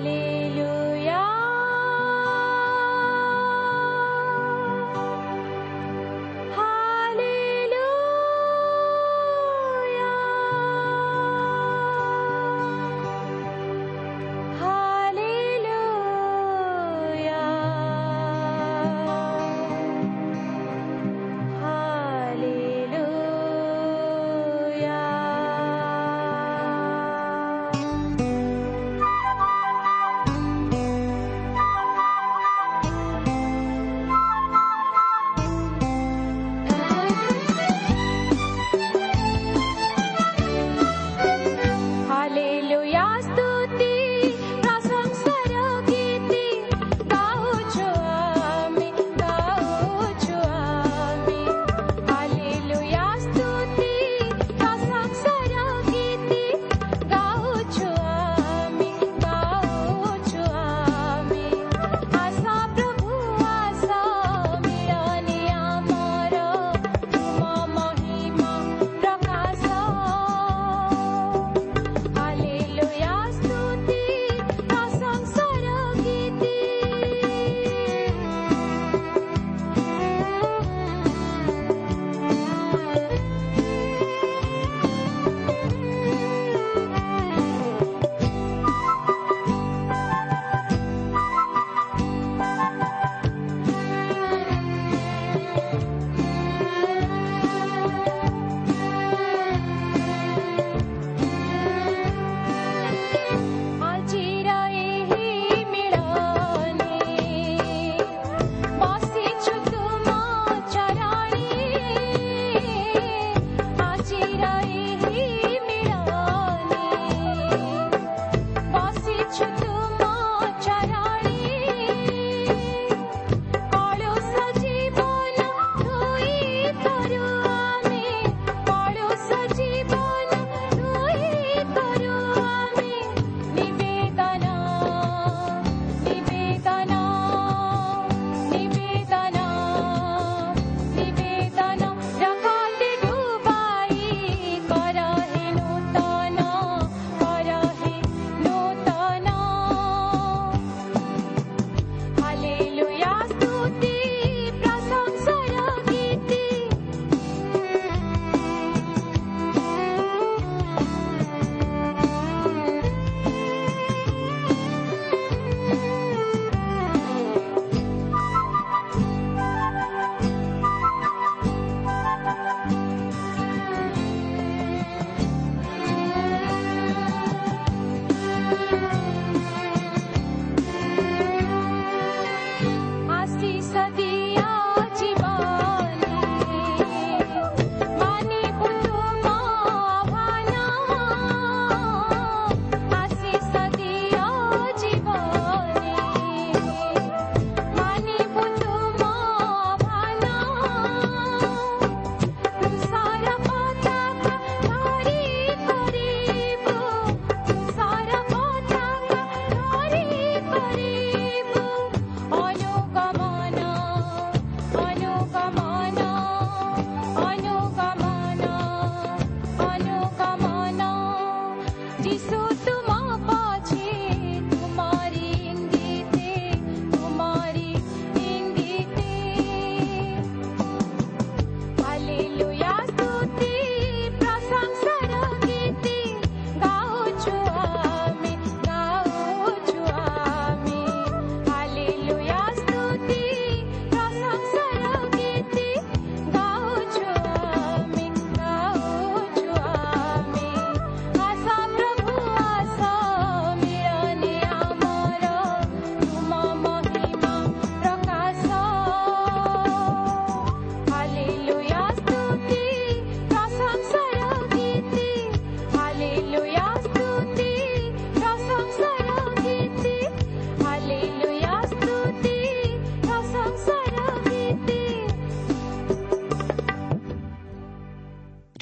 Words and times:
believe. 0.00 0.37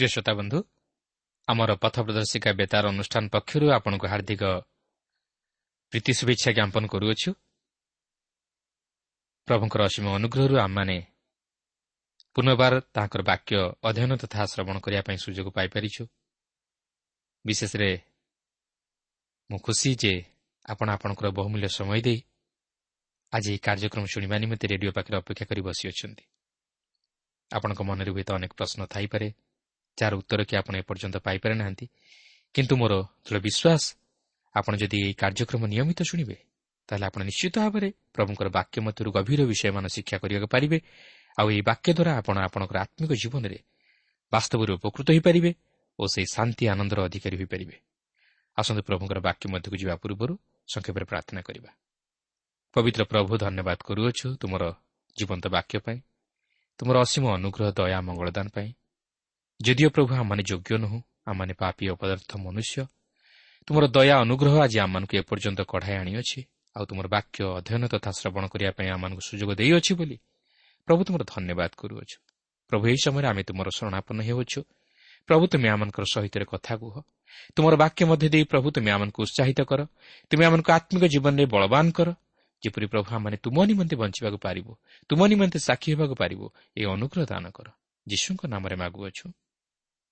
ଶ୍ରୋତା 0.09 0.33
ବନ୍ଧୁ 0.35 0.59
ଆମର 1.49 1.71
ପଥ 1.83 1.95
ପ୍ରଦର୍ଶିକା 2.07 2.51
ବେତାର 2.53 2.85
ଅନୁଷ୍ଠାନ 2.89 3.25
ପକ୍ଷରୁ 3.29 3.67
ଆପଣଙ୍କୁ 3.71 4.07
ହାର୍ଦ୍ଦିକ 4.07 4.43
ପ୍ରୀତି 5.93 6.13
ଶୁଭେଚ୍ଛା 6.13 6.51
ଜ୍ଞାପନ 6.53 6.85
କରୁଅଛୁ। 6.87 7.31
ପ୍ରଭୁଙ୍କର 9.49 9.81
ଅସୀମ 9.85 10.07
ଅନୁଗ୍ରହରୁ 10.19 10.55
ଆମମାନେ 10.59 10.97
ପୁନର୍ବାର 12.37 12.75
ତାଙ୍କର 12.93 13.21
ବାକ୍ୟ 13.23 13.53
ଅଧ୍ୟୟନ 13.89 14.13
ତଥା 14.23 14.41
ଶ୍ରବଣ 14.53 14.77
କରିବା 14.79 15.03
ପାଇଁ 15.03 15.17
ସୁଯୋଗ 15.17 15.49
ପାଇପାରିଛୁ। 15.57 16.03
ବିଶେଷରେ 17.45 17.91
ମୁଁ 19.51 19.59
ଖୁସି 19.59 19.91
ଯେ 19.95 20.15
ଆପଣ 20.67 20.87
ଆପଣଙ୍କର 20.91 21.27
ବହୁମୂଲ୍ୟ 21.31 21.69
ସମୟ 21.69 22.01
ଦେଇ 22.03 22.19
ଆଜି 23.33 23.49
ଏହି 23.51 23.59
କାର୍ଯ୍ୟକ୍ରମ 23.59 24.05
ଶୁଣିବା 24.07 24.37
ନିମନ୍ତେ 24.39 24.67
ରେଡିଓ 24.69 24.91
ପାଖରେ 24.93 25.17
ଅପେକ୍ଷା 25.17 25.45
କରି 25.47 25.61
ବସିଅଛନ୍ତି। 25.61 26.25
ଆପଣଙ୍କ 27.51 27.81
ମନରେ 27.83 28.11
ହୁଏତ 28.11 28.31
ଅନେକ 28.33 28.53
ପ୍ରଶ୍ନ 28.53 28.81
ଥାଇପାରେ। 28.87 29.29
ଯାହାର 29.99 30.15
ଉତ୍ତର 30.21 30.41
କି 30.49 30.55
ଆପଣ 30.61 30.75
ଏପର୍ଯ୍ୟନ୍ତ 30.83 31.17
ପାଇପାରେ 31.27 31.55
ନାହାନ୍ତି 31.61 31.87
କିନ୍ତୁ 32.55 32.75
ମୋର 32.81 32.93
ଦୃଢ଼ 33.25 33.39
ବିଶ୍ୱାସ 33.47 33.83
ଆପଣ 34.55 34.73
ଯଦି 34.83 34.97
ଏହି 35.03 35.15
କାର୍ଯ୍ୟକ୍ରମ 35.23 35.63
ନିୟମିତ 35.73 36.01
ଶୁଣିବେ 36.11 36.37
ତାହେଲେ 36.89 37.05
ଆପଣ 37.09 37.21
ନିଶ୍ଚିତ 37.29 37.55
ଭାବରେ 37.65 37.89
ପ୍ରଭୁଙ୍କର 38.15 38.49
ବାକ୍ୟ 38.59 38.77
ମଧ୍ୟରୁ 38.87 39.11
ଗଭୀର 39.17 39.41
ବିଷୟମାନ 39.51 39.85
ଶିକ୍ଷା 39.95 40.17
କରିବାକୁ 40.23 40.47
ପାରିବେ 40.55 40.79
ଆଉ 41.39 41.47
ଏହି 41.53 41.63
ବାକ୍ୟ 41.71 41.89
ଦ୍ୱାରା 41.97 42.13
ଆପଣ 42.21 42.37
ଆପଣଙ୍କର 42.47 42.77
ଆତ୍ମିକ 42.85 43.13
ଜୀବନରେ 43.23 43.59
ବାସ୍ତବରେ 44.33 44.71
ଉପକୃତ 44.79 45.09
ହୋଇପାରିବେ 45.11 45.51
ଓ 45.99 46.03
ସେହି 46.13 46.27
ଶାନ୍ତି 46.35 46.65
ଆନନ୍ଦର 46.73 46.99
ଅଧିକାରୀ 47.09 47.37
ହୋଇପାରିବେ। 47.41 47.77
ଆସନ୍ତୁ 48.59 48.83
ପ୍ରଭୁଙ୍କର 48.89 49.19
ବାକ୍ୟ 49.29 49.45
ମଧ୍ୟକୁ 49.53 49.77
ଯିବା 49.81 49.95
ପୂର୍ବରୁ 50.03 50.35
ସଂକ୍ଷେପରେ 50.69 51.05
ପ୍ରାର୍ଥନା 51.11 51.41
କରିବା। 51.47 51.71
ପବିତ୍ର 52.77 53.03
ପ୍ରଭୁ 53.13 53.33
ଧନ୍ୟବାଦ 53.45 53.79
କରୁଅଛୁ 53.89 54.27
ତୁମର 54.41 54.63
ଜୀବନ୍ତ 55.17 55.45
ବାକ୍ୟ 55.57 55.77
ପାଇଁ 55.85 55.99
ତୁମର 56.79 56.97
ଅସୀମ 57.05 57.25
ଅନୁଗ୍ରହ 57.37 57.69
ଦୟା 57.79 57.99
ମଙ୍ଗଳଦାନ 58.09 58.47
ପାଇଁ 58.57 58.69
ଯଦିଓ 59.61 59.89
ପ୍ରଭୁ 59.89 60.13
ଆମମାନେ 60.15 60.43
ଯୋଗ୍ୟ 60.43 60.77
ନୁହଁ 60.79 60.99
ଆମମାନେ 61.27 61.53
ପାପି 61.61 61.85
ଅପଦାର୍ଥ 61.89 62.31
ମନୁଷ୍ୟ 62.37 62.77
ତୁମର 63.69 63.85
ଦୟା 63.89 64.15
ଅନୁଗ୍ରହ 64.25 64.55
ଆଜି 64.65 64.79
ଆମମାନଙ୍କୁ 64.79 65.15
ଏପର୍ଯ୍ୟନ୍ତ 65.23 65.61
କଢ଼ାଇ 65.73 65.97
ଆଣିଅଛି 66.03 66.41
ଆଉ 66.77 66.85
ତୁମର 66.89 67.07
ବାକ୍ୟ 67.09 67.39
ଅଧ୍ୟୟନ 67.59 67.83
ତଥା 67.93 68.11
ଶ୍ରବଣ 68.19 68.45
କରିବା 68.53 68.73
ପାଇଁ 68.79 68.89
ଆମମାନଙ୍କୁ 68.97 69.23
ସୁଯୋଗ 69.29 69.51
ଦେଇଅଛି 69.61 69.93
ବୋଲି 69.99 70.17
ପ୍ରଭୁ 70.89 71.01
ତୁମର 71.07 71.23
ଧନ୍ୟବାଦ 71.33 71.71
କରୁଅଛୁ। 71.81 72.19
ପ୍ରଭୁ 72.71 72.85
ଏହି 72.91 72.99
ସମୟରେ 73.05 73.27
ଆମେ 73.33 73.43
ତୁମର 73.49 73.69
ଶରଣାପନ୍ନ 73.79 74.21
ହେଉଛୁ 74.29 74.61
ପ୍ରଭୁ 75.29 75.45
ତୁମେ 75.53 75.69
ଆମଙ୍କର 75.75 76.05
ସହିତ 76.15 76.35
କଥା 76.53 76.73
କୁହ। 76.83 76.95
ତୁମର 77.57 77.75
ବାକ୍ୟ 77.83 78.01
ମଧ୍ୟ 78.11 78.27
ଦେଇ 78.35 78.45
ପ୍ରଭୁ 78.53 78.67
ତୁମେ 78.77 78.91
ଆମକୁ 78.97 79.19
ଉତ୍ସାହିତ 79.25 79.61
କର। 79.71 79.81
ତୁମେ 80.31 80.45
ଆମକୁ 80.49 80.71
ଆତ୍ମିକ 80.79 81.05
ଜୀବନରେ 81.13 81.45
ବଳବାନ 81.55 81.87
କର। 81.97 82.09
ଯେପରି 82.63 82.87
ପ୍ରଭୁ 82.93 83.09
ଆମମାନେ 83.17 83.37
ତୁମ 83.45 83.57
ନିମନ୍ତେ 83.71 83.95
ବଞ୍ଚିବାକୁ 84.03 84.39
ପାରିବ 84.47 84.67
ତୁମ 85.11 85.21
ନିମନ୍ତେ 85.33 85.59
ସାକ୍ଷୀ 85.69 85.89
ହେବାକୁ 85.93 86.15
ପାରିବ 86.23 86.41
ଏହି 86.77 86.87
ଅନୁଗ୍ରହ 86.95 87.25
ଦାନ 87.33 87.45
କର। 87.57 87.69
ଯୀଶୁଙ୍କ 88.07 88.43
ନାମରେ 88.53 88.77
ମାଗୁଅଛୁ। 88.83 89.27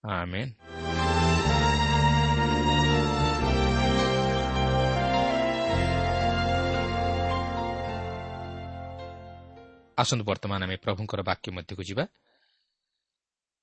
ଆମେନ୍ 0.04 0.52
ଆସନ୍ତୁ 9.98 10.24
ବର୍ତ୍ତମାନ 10.24 10.60
ଆମେ 10.66 10.76
ପ୍ରଭୁଙ୍କର 10.76 11.20
ବାକ୍ୟ 11.22 11.48
ମଧ୍ୟକୁ 11.56 11.82
ଯିବା 11.82 12.04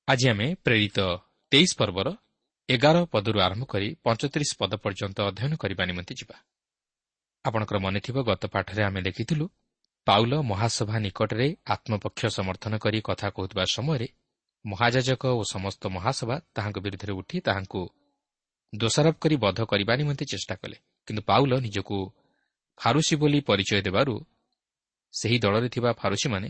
ଆଜି 0.08 0.26
ଆମେ 0.34 0.48
ପ୍ରେରିତ 0.66 1.00
ତେଇଶ 1.52 1.72
ପର୍ବର 1.78 2.08
ଏଗାର 2.70 2.98
ପଦରୁ 3.14 3.38
ଆରମ୍ଭ 3.40 3.64
କରି 3.66 3.88
ପଞ୍ଚତିରିଶ 4.04 4.52
ପଦ 4.60 4.72
ପର୍ଯ୍ୟନ୍ତ 4.84 5.18
ଅଧ୍ୟୟନ 5.30 5.54
କରିବା 5.62 5.84
ନିମନ୍ତେ 5.86 6.14
ଯିବା 6.20 6.36
ଆପଣଙ୍କର 7.46 7.78
ମନେଥିବ 7.80 8.18
ଗତ 8.24 8.44
ପାଠରେ 8.54 8.82
ଆମେ 8.84 9.02
ଦେଖିଥିଲୁ 9.02 9.46
ପାଉଲ 10.08 10.34
ମହାସଭା 10.44 10.98
ନିକଟରେ 11.00 11.48
ଆତ୍ମପକ୍ଷ 11.70 12.22
ସମର୍ଥନ 12.38 12.74
କରି 12.84 13.00
କଥା 13.02 13.28
କହୁଥିବା 13.36 13.64
ସମୟରେ 13.76 14.08
ମହାଯାଜକ 14.66 15.24
ଓ 15.40 15.42
ସମସ୍ତ 15.54 15.84
ମହାସଭା 15.88 16.36
ତାହାଙ୍କ 16.56 16.78
ବିରୁଦ୍ଧରେ 16.86 17.14
ଉଠି 17.20 17.38
ତାହାଙ୍କୁ 17.48 17.82
ଦୋଷାରୋପ 18.74 19.16
କରି 19.24 19.36
ବଧ 19.36 19.60
କରିବା 19.66 19.94
ନିମନ୍ତେ 19.96 20.26
ଚେଷ୍ଟା 20.26 20.56
କଲେ। 20.62 20.78
କିନ୍ତୁ 21.08 21.22
ପାଉଲ 21.22 21.52
ନିଜକୁ 21.60 21.98
ଫାରୁସି 22.78 23.16
ବୋଲି 23.22 23.40
ପରିଚୟ 23.50 23.82
ଦେବାରୁ 23.88 24.14
ସେହି 25.14 25.38
ଦଳରେ 25.44 25.68
ଥିବା 25.70 25.92
ଫାରୁସିମାନେ 26.02 26.50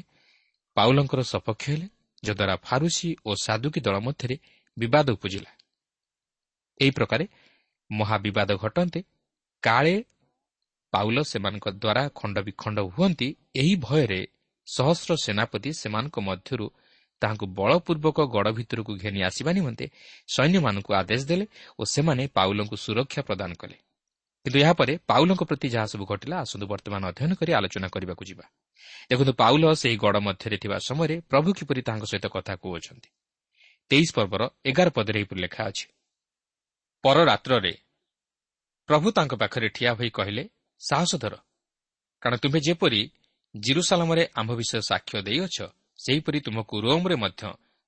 ପାଉଲଙ୍କର 0.78 1.22
ସପକ୍ଷ 1.34 1.64
ହେଲେ 1.70 1.88
ଯଦ୍ୱାରା 2.24 2.56
ଫାରୁସି 2.68 3.10
ଓ 3.26 3.32
ସାଧୁକୀ 3.46 3.80
ଦଳ 3.86 3.96
ମଧ୍ୟରେ 4.00 4.36
ବିବାଦ 4.78 5.08
ଉପୁଜିଲା। 5.16 5.52
ଏହି 6.80 6.92
ପ୍ରକାରେ 6.98 7.26
ମହାବିବାଦ 7.92 8.50
ଘଟନ୍ତେ 8.64 9.00
କାଳେ 9.64 9.96
ପାଉଲ 10.94 11.18
ସେମାନଙ୍କ 11.32 11.66
ଦ୍ୱାରା 11.82 12.04
ଖଣ୍ଡବିଖଣ୍ଡ 12.20 12.78
ହୁଅନ୍ତି 12.94 13.28
ଏହି 13.56 13.74
ଭୟରେ 13.86 14.22
ସହସ୍ର 14.68 15.12
ସେନାପତି 15.16 15.70
ସେମାନଙ୍କ 15.82 16.16
ମଧ୍ୟରୁ 16.20 16.66
ତାହାଙ୍କୁ 17.22 17.46
ବଳପୂର୍ବକ 17.58 18.18
ଗଡ଼ 18.36 18.50
ଭିତରକୁ 18.58 18.92
ଘେନି 19.04 19.20
ଆସିବା 19.30 19.52
ନିମନ୍ତେ 19.58 19.86
ସୈନ୍ୟମାନଙ୍କୁ 20.36 20.92
ଆଦେଶ 21.02 21.22
ଦେଲେ 21.30 21.46
ଓ 21.80 21.82
ସେମାନେ 21.94 22.24
ପାଉଲଙ୍କୁ 22.38 22.76
ସୁରକ୍ଷା 22.86 23.22
ପ୍ରଦାନ 23.30 23.52
କଲେ। 23.62 23.78
କିନ୍ତୁ 24.46 24.58
ଏହାପରେ 24.64 24.94
ପାଉଲଙ୍କ 25.10 25.42
ପ୍ରତି 25.50 25.68
ଯାହା 25.76 25.88
ସବୁ 25.94 26.04
ଘଟିଲା 26.12 26.36
ଆସନ୍ତୁ 26.44 26.66
ବର୍ତ୍ତମାନ 26.72 27.02
ଅଧ୍ୟୟନ 27.12 27.32
କରି 27.40 27.52
ଆଲୋଚନା 27.60 27.88
କରିବାକୁ 27.94 28.24
ଯିବା। 28.30 28.46
ଦେଖନ୍ତୁ 29.10 29.34
ପାଉଲ 29.34 29.64
ସେହି 29.82 29.98
ଗଡ଼ 30.04 30.18
ମଧ୍ୟରେ 30.28 30.58
ଥିବା 30.64 30.78
ସମୟରେ 30.88 31.16
ପ୍ରଭୁ 31.30 31.50
କିପରି 31.58 31.82
ତାଙ୍କ 31.88 32.04
ସହିତ 32.12 32.26
କଥା 32.36 32.54
କହୁଅଛନ୍ତି। 32.64 33.10
ତେଇଶ 33.92 34.10
ପର୍ବର 34.18 34.42
ଏଗାର 34.66 34.88
ପଦରେ 34.90 35.18
ଏହିପରି 35.20 35.40
ଲେଖା 35.42 35.62
ଅଛି 35.70 35.86
ପରରାତ୍ରରେ 37.04 37.74
ପ୍ରଭୁ 38.90 39.08
ତାଙ୍କ 39.12 39.34
ପାଖରେ 39.42 39.68
ଠିଆ 39.70 39.92
ହୋଇ 39.94 40.10
କହିଲେ 40.10 40.44
ସାହସ 40.82 41.12
ଧର 41.24 41.36
କାରଣ 42.24 42.36
ତୁମେ 42.44 42.60
ଯେପରି 42.68 43.02
ଜିରୁସାଲାମରେ 43.56 44.24
ଆମ୍ଭ 44.36 44.52
ବିଷୟ 44.56 44.82
ସାକ୍ଷ୍ୟ 44.90 45.18
ଦେଇଅଛ 45.28 45.58
ସେହିପରି 46.06 46.40
ତୁମକୁ 46.40 46.76
ରୋମ୍ରେ 46.82 47.16
ମଧ୍ୟ 47.16 47.44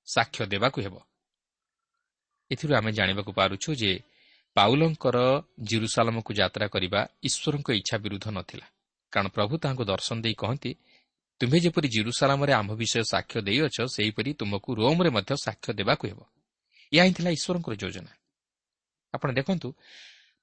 ସାକ୍ଷ୍ୟ 0.08 0.44
ଦେବାକୁ 0.46 0.78
ହେବ। 0.80 0.96
ଏଥିରୁ 2.50 2.72
ଆମେ 2.74 2.90
ଜାଣିବାକୁ 2.92 3.30
ପାରୁଛୁ 3.32 3.70
ଯେ 3.74 3.92
ପାଉଲଙ୍କର 4.56 5.18
ଜିରୁସାଲାମକୁ 5.62 6.30
ଯାତ୍ରା 6.40 6.66
କରିବା 6.68 7.00
ଈଶ୍ୱରଙ୍କ 7.28 7.68
ଇଚ୍ଛା 7.80 7.96
ବିରୁଦ୍ଧ 7.98 8.26
ନଥିଲା। 8.30 8.66
କାରଣ 9.12 9.28
ପ୍ରଭୁ 9.28 9.54
ତାହାଙ୍କୁ 9.62 9.84
ଦର୍ଶନ 9.84 10.16
ଦେଇ 10.20 10.34
କହନ୍ତି 10.34 10.70
ତୁମେ 11.40 11.58
ଯେପରି 11.60 11.88
ଜିରୁସାଲାମରେ 11.88 12.52
ଆମ୍ଭ 12.52 12.70
ବିଷୟ 12.72 13.02
ସାକ୍ଷ୍ୟ 13.12 13.38
ଦେଇଅଛ 13.40 13.76
ସେହିପରି 13.94 14.30
ତୁମକୁ 14.34 14.70
ରୋମ୍ରେ 14.74 15.10
ମଧ୍ୟ 15.16 15.32
ସାକ୍ଷ୍ୟ 15.46 15.70
ଦେବାକୁ 15.80 16.04
ହେବ। 16.10 16.20
ଏହା 16.92 17.04
ହିଁ 17.06 17.12
ଥିଲା 17.16 17.30
ଈଶ୍ୱରଙ୍କର 17.36 17.74
ଯୋଜନା। 17.74 18.12
ଆପଣ 19.14 19.28
ଦେଖନ୍ତୁ 19.38 19.68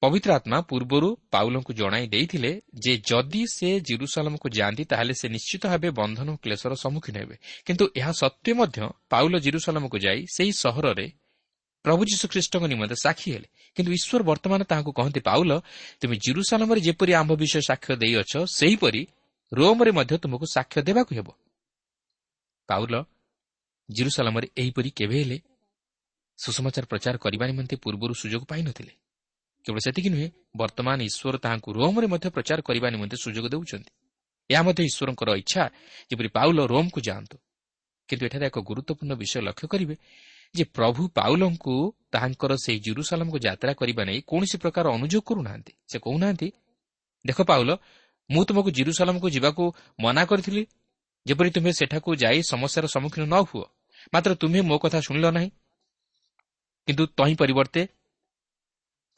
ପବିତ୍ର 0.02 0.30
ଆତ୍ମା 0.34 0.58
ପୂର୍ବରୁ 0.70 1.10
ପାଉଲଙ୍କୁ 1.34 1.72
ଜଣାଇ 1.74 2.06
ଦେଇଥିଲେ 2.08 2.52
ଯେ 2.84 2.94
ଯଦି 3.10 3.42
ସେ 3.54 3.70
ଜିରୁସାଲାମକୁ 3.90 4.48
ଯାଆନ୍ତି 4.58 4.84
ତାହେଲେ 4.92 5.14
ସେ 5.22 5.28
ନିଶ୍ଚିତ 5.36 5.64
ଭାବେ 5.72 5.90
ବନ୍ଧନ 6.00 6.28
କ୍ଲେଶର 6.44 6.74
ସମ୍ମୁଖୀନ 6.84 7.16
ହେବେ। 7.22 7.36
କିନ୍ତୁ 7.66 7.86
ଏହା 8.00 8.12
ସତ୍ତ୍ୱେ 8.22 8.52
ମଧ୍ୟ 8.60 8.78
ପାଉଲ 9.10 9.34
ଜିରୁସାଲାମକୁ 9.46 9.98
ଯାଇ 10.06 10.20
ସେହି 10.36 10.52
ସହରରେ 10.64 11.08
ପ୍ରଭୁ 11.86 12.02
ଯୀଶୁଖ୍ରୀଷ୍ଟଙ୍କ 12.12 12.64
ନିମନ୍ତେ 12.74 12.96
ସାକ୍ଷୀ 13.06 13.30
ହେଲେ। 13.34 13.48
କିନ୍ତୁ 13.78 13.92
ଈଶ୍ୱର 13.98 14.22
ବର୍ତ୍ତମାନ 14.30 14.62
ତାହାକୁ 14.72 14.92
କହନ୍ତି 15.00 15.22
ପାଉଲ 15.30 15.52
ତୁମେ 16.02 16.16
ଜିରୁସାଲମରେ 16.26 16.80
ଯେପରି 16.88 17.12
ଆମ୍ଭ 17.22 17.32
ବିଷୟ 17.42 17.62
ସାକ୍ଷ୍ୟ 17.70 17.94
ଦେଇଅଛ 18.04 18.34
ସେହିପରି 18.60 19.02
ରୋମରେ 19.52 19.92
ମଧ୍ୟ 19.98 20.14
ତୁମକୁ 20.24 20.46
ସାକ୍ଷ୍ୟ 20.56 20.80
ଦେବାକୁ 20.88 21.12
ହେବ। 21.18 21.28
ପାଉଲ 22.70 22.94
ଜିରୁସାଲମରେ 23.90 24.48
ଏହିପରି 24.62 24.90
କେବେ 24.98 25.18
ହେଲେ 25.22 25.38
ସୁସମାଚାର 26.40 26.86
ପ୍ରଚାର 26.92 27.16
କରିବା 27.24 27.46
ନିମନ୍ତେ 27.50 27.76
ପୂର୍ବରୁ 27.84 28.14
ସୁଯୋଗ 28.22 28.44
ପାଇନଥିଲେ। 28.52 28.94
କେବଳ 29.66 29.80
ସେତିକି 29.86 30.10
ନୁହେଁ 30.14 30.28
ବର୍ତ୍ତମାନ 30.58 30.98
ଈଶ୍ୱର 31.10 31.36
ତାହାଙ୍କୁ 31.38 31.70
ରୋମରେ 31.78 32.08
ମଧ୍ୟ 32.14 32.28
ପ୍ରଚାର 32.36 32.60
କରିବା 32.68 32.88
ନିମନ୍ତେ 32.94 33.18
ସୁଯୋଗ 33.24 33.46
ଦେଉଛନ୍ତି। 33.54 33.92
ଏହା 34.50 34.62
ମଧ୍ୟ 34.68 34.82
ଈଶ୍ୱରଙ୍କର 34.90 35.30
ଇଚ୍ଛା 35.42 35.64
ଯେପରି 36.10 36.30
ପାଉଲ 36.38 36.60
ରୋମ୍କୁ 36.74 37.00
ଯାଆନ୍ତୁ। 37.08 37.38
କିନ୍ତୁ 38.10 38.24
ଏଠାରେ 38.28 38.46
ଏକ 38.48 38.58
ଗୁରୁତ୍ୱପୂର୍ଣ୍ଣ 38.70 39.14
ବିଷୟ 39.22 39.40
ଲକ୍ଷ୍ୟ 39.48 39.68
କରିବେ 39.74 39.96
ଯେ 40.56 40.64
ପ୍ରଭୁ 40.76 41.02
ପାଉଲଙ୍କୁ 41.18 41.76
ତାହାଙ୍କର 42.12 42.52
ସେହି 42.64 42.80
ଜୁରୁସାଲାମକୁ 42.80 43.38
ଯାତ୍ରା 43.40 43.72
କରିବା 43.74 44.04
ନେଇ 44.06 44.20
କୌଣସି 44.28 44.58
ପ୍ରକାର 44.64 44.86
ଅନୁଯୋଗ 44.98 45.24
କରୁନାହାନ୍ତି। 45.30 45.74
ସେ 45.92 45.98
କହୁନାହାନ୍ତି 46.06 46.48
ଦେଖ 47.26 47.40
ପାଉଲ 47.42 47.70
ମୁଁ 48.30 48.44
ତୁମକୁ 48.48 48.70
ଜିରୁସାଲାମକୁ 48.78 49.28
ଯିବାକୁ 49.30 49.64
ମନା 50.00 50.24
କରିଥିଲି 50.26 50.64
ଯେପରି 51.26 51.50
ତୁମେ 51.52 51.72
ସେଠାକୁ 51.74 52.10
ଯାଇ 52.16 52.40
ସମସ୍ୟାର 52.52 52.86
ସମ୍ମୁଖୀନ 52.88 53.24
ନ 53.34 53.36
ହୁଅ। 53.48 53.66
ମାତ୍ର 54.14 54.32
ତୁମେ 54.36 54.60
ମୋ 54.62 54.76
କଥା 54.84 55.00
ଶୁଣିଲ 55.08 55.28
ନାହିଁ। 55.32 55.50
କିନ୍ତୁ 56.88 57.04
ତହିଁ 57.18 57.36
ପରିବର୍ତ୍ତେ 57.36 57.82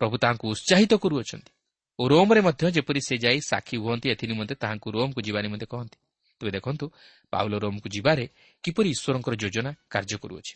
ପ୍ରଭୁ 0.04 0.16
ତାହାଙ୍କୁ 0.24 0.46
ଉତ୍ସାହିତ 0.54 0.94
କରୁଅଛନ୍ତି। 1.04 1.52
ଓ 2.00 2.04
ରୋମ୍ରେ 2.12 2.42
ମଧ୍ୟ 2.48 2.64
ଯେପରି 2.76 3.00
ସେ 3.08 3.16
ଯାଇ 3.24 3.40
ସାକ୍ଷୀ 3.52 3.76
ହୁଅନ୍ତି 3.84 4.08
ଏଥି 4.14 4.26
ନିମନ୍ତେ 4.32 4.56
ତାହାଙ୍କୁ 4.62 4.88
ରୋମ୍କୁ 4.96 5.20
ଯିବା 5.28 5.40
ନିମନ୍ତେ 5.46 5.68
କହନ୍ତି। 5.74 5.98
ତେବେ 6.42 6.52
ଦେଖନ୍ତୁ 6.58 6.86
ପାଉଲ 7.34 7.54
ରୋମ୍କୁ 7.64 7.88
ଯିବାରେ 7.96 8.26
କିପରି 8.64 8.90
ଈଶ୍ୱରଙ୍କର 8.96 9.34
ଯୋଜନା 9.44 9.72
କାର୍ଯ୍ୟ 9.90 10.18
କରୁଅଛି। 10.24 10.54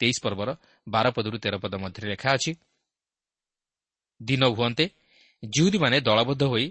ତେଇଶ 0.00 0.16
ପର୍ବର 0.24 0.48
ବାର 0.86 1.06
ପଦରୁ 1.16 1.36
ତେର 1.42 1.54
ପଦ 1.62 1.74
ମଧ୍ୟରେ 1.82 2.06
ଲେଖା 2.12 2.28
ଅଛି 2.36 2.52
ଦିନ 4.20 4.42
ହୁଅନ୍ତେ 4.56 4.84
ଜିହୁଦୀମାନେ 5.42 5.96
ଦଳବଦ୍ଧ 6.00 6.42
ହୋଇ 6.44 6.66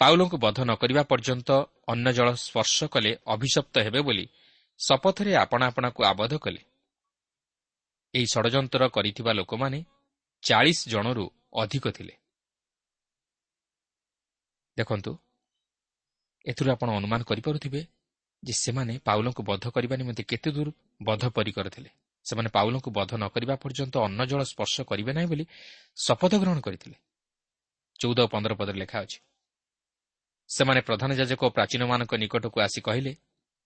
ପାଉଲଙ୍କୁ 0.00 0.36
ବଧ 0.44 0.58
ନ 0.64 0.70
କରିବା 0.80 1.02
ପର୍ଯ୍ୟନ୍ତ 1.10 1.50
ଅନ୍ନ 1.92 2.06
ଜଳ 2.16 2.28
ସ୍ପର୍ଶ 2.44 2.76
କଲେ 2.94 3.10
ଅଭିଶପ୍ତ 3.26 3.74
ହେବେ 3.86 4.00
ବୋଲି 4.06 4.24
ଶପଥରେ 4.80 5.32
ଆପଣା 5.36 5.64
ଆପଣାକୁ 5.70 6.00
ଆବଦ୍ଧ 6.04 6.34
କଲେ। 6.44 6.60
ଏହି 8.14 8.26
ଷଡ଼ଯନ୍ତ୍ର 8.34 8.82
କରିଥିବା 8.88 9.32
ଲୋକମାନେ 9.32 9.78
ଚାଳିଶ 10.42 10.80
ଜଣରୁ 10.88 11.24
ଅଧିକ 11.62 11.84
ଥିଲେ। 11.96 12.14
ଦେଖନ୍ତୁ 14.76 15.12
ଏଥିରୁ 16.46 16.68
ଆପଣ 16.74 16.88
ଅନୁମାନ 17.00 17.20
କରିପାରୁଥିବେ 17.22 17.80
ଯେ 18.42 18.52
ସେମାନେ 18.64 18.94
ପାଉଲଙ୍କୁ 19.06 19.42
ବଧ 19.50 19.64
କରିବା 19.74 19.94
ନିମନ୍ତେ 19.96 20.22
କେତେ 20.22 20.50
ଦୂର 20.50 20.68
ବଧ 21.02 21.22
ପରିକର 21.36 21.66
ଥିଲେ। 21.68 21.90
ସେମାନେ 22.26 22.48
ପାଉଲଙ୍କୁ 22.48 22.90
ବଧ 22.98 23.10
ନ 23.14 23.24
କରିବା 23.34 23.54
ପର୍ଯ୍ୟନ୍ତ 23.62 23.94
ଅନ୍ନ 24.06 24.20
ଜଳ 24.30 24.40
ସ୍ପର୍ଶ 24.42 24.76
କରିବେ 24.90 25.12
ନାହିଁ 25.12 25.28
ବୋଲି 25.32 25.44
ଶପଥ 25.96 26.32
ଗ୍ରହଣ 26.42 26.58
କରିଥିଲେ। 26.60 26.96
ଚଉଦ 28.00 28.18
ଓ 28.24 28.26
ପନ୍ଦର 28.26 28.52
ପଦରେ 28.60 28.78
ଲେଖା 28.82 28.98
ଅଛି 29.04 29.18
ସେମାନେ 30.50 30.80
ପ୍ରଧାନ 30.80 31.10
ଯାଜକ 31.20 31.40
ଓ 31.46 31.50
ପ୍ରାଚୀନମାନଙ୍କ 31.56 32.12
ନିକଟକୁ 32.22 32.58
ଆସି 32.66 32.80
କହିଲେ 32.80 33.12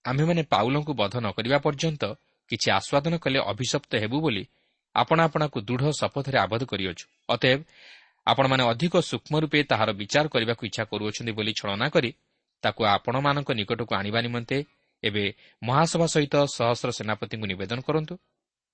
ଆମ୍ଭେମାନେ 0.05 0.43
ପାଉଲଙ୍କୁ 0.53 0.93
ବଧ 1.01 1.15
ନ 1.25 1.27
କରିବା 1.37 1.59
ପର୍ଯ୍ୟନ୍ତ 1.59 2.03
କିଛି 2.51 2.69
ଆସ୍ୱାଦନ 2.79 3.15
କଲେ 3.25 3.39
ଅଭିଶପ୍ତ 3.53 3.93
ହେବୁ 4.03 4.17
ବୋଲି 4.21 4.45
ଆପଣ 4.97 5.19
ଆପଣାକୁ 5.29 5.59
ଦୃଢ଼ 5.69 5.85
ଶପଥରେ 6.01 6.39
ଆବଦ୍ଧ 6.45 6.65
କରିଅଛୁ। 6.73 7.05
ଅତଏବ 7.29 7.61
ଆପଣମାନେ 8.27 8.63
ଅଧିକ 8.73 8.95
ସୂକ୍ଷ୍ମ 9.11 9.35
ରୂପେ 9.43 9.59
ତାହାର 9.71 9.91
ବିଚାର 10.01 10.27
କରିବାକୁ 10.35 10.63
ଇଚ୍ଛା 10.69 10.85
କରୁଅଛନ୍ତି 10.91 11.33
ବୋଲି 11.39 11.53
ଛଳନା 11.61 11.87
କରି 11.95 12.11
ତାକୁ 12.63 12.81
ଆପଣମାନଙ୍କ 12.97 13.51
ନିକଟକୁ 13.61 13.93
ଆଣିବା 13.95 14.21
ନିମନ୍ତେ 14.27 14.59
ଏବେ 15.03 15.25
ମହାସଭା 15.63 16.07
ସହିତ 16.07 16.35
ସହସ୍ର 16.57 16.89
ସେନାପତିଙ୍କୁ 16.99 17.47
ନିବେଦନ 17.47 17.79
କରନ୍ତୁ। 17.81 18.15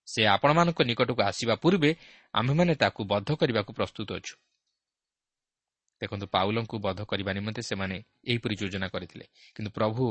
ସେ 0.08 0.20
ଆପଣମାନଙ୍କ 0.26 0.78
ନିକଟକୁ 0.82 1.20
ଆସିବା 1.22 1.54
ପୂର୍ବେ 1.54 1.90
ଆମ୍ଭେମାନେ 2.34 2.72
ତାକୁ 2.74 3.00
ବଦ୍ଧ 3.12 3.28
କରିବାକୁ 3.40 3.70
ପ୍ରସ୍ତୁତ 3.78 4.08
ଅଛୁ। 4.18 4.34
ଦେଖନ୍ତୁ 6.00 6.26
ପାଉଲଙ୍କୁ 6.26 6.76
ବଧ 6.78 7.00
କରିବା 7.02 7.32
ନିମନ୍ତେ 7.32 7.62
ସେମାନେ 7.62 7.96
ଏହିପରି 8.24 8.54
ଯୋଜନା 8.56 8.88
କରିଥିଲେ। 8.94 9.24
କିନ୍ତୁ 9.54 9.70
ପ୍ରଭୁ 9.70 10.04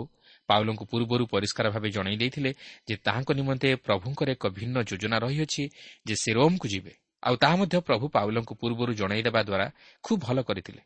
ପାଉଲଙ୍କୁ 0.50 0.84
ପୂର୍ବରୁ 0.86 1.24
ପରିଷ୍କାର 1.26 1.66
ଭାବେ 1.70 1.90
ଜଣାଇ 1.90 2.16
ଦେଇଥିଲେ 2.18 2.52
ଯେ 2.88 2.96
ତାହାଙ୍କ 3.06 3.30
ନିମନ୍ତେ 3.32 3.70
ପ୍ରଭୁଙ୍କର 3.86 4.28
ଏକ 4.32 4.44
ଭିନ୍ନ 4.48 4.76
ଯୋଜନା 4.84 5.18
ରହିଅଛି 5.18 5.64
ଯେ 6.06 6.16
ସେ 6.16 6.30
ରୋମ୍କୁ 6.34 6.68
ଯିବେ। 6.68 6.94
ଆଉ 7.24 7.36
ତାହା 7.36 7.56
ମଧ୍ୟ 7.56 7.78
ପ୍ରଭୁ 7.88 8.06
ପାଉଲଙ୍କୁ 8.10 8.54
ପୂର୍ବରୁ 8.56 8.92
ଜଣାଇଦେବା 8.94 9.42
ଦ୍ୱାରା 9.44 9.68
ଖୁବ୍ 10.04 10.22
ଭଲ 10.26 10.38
କରିଥିଲେ। 10.42 10.82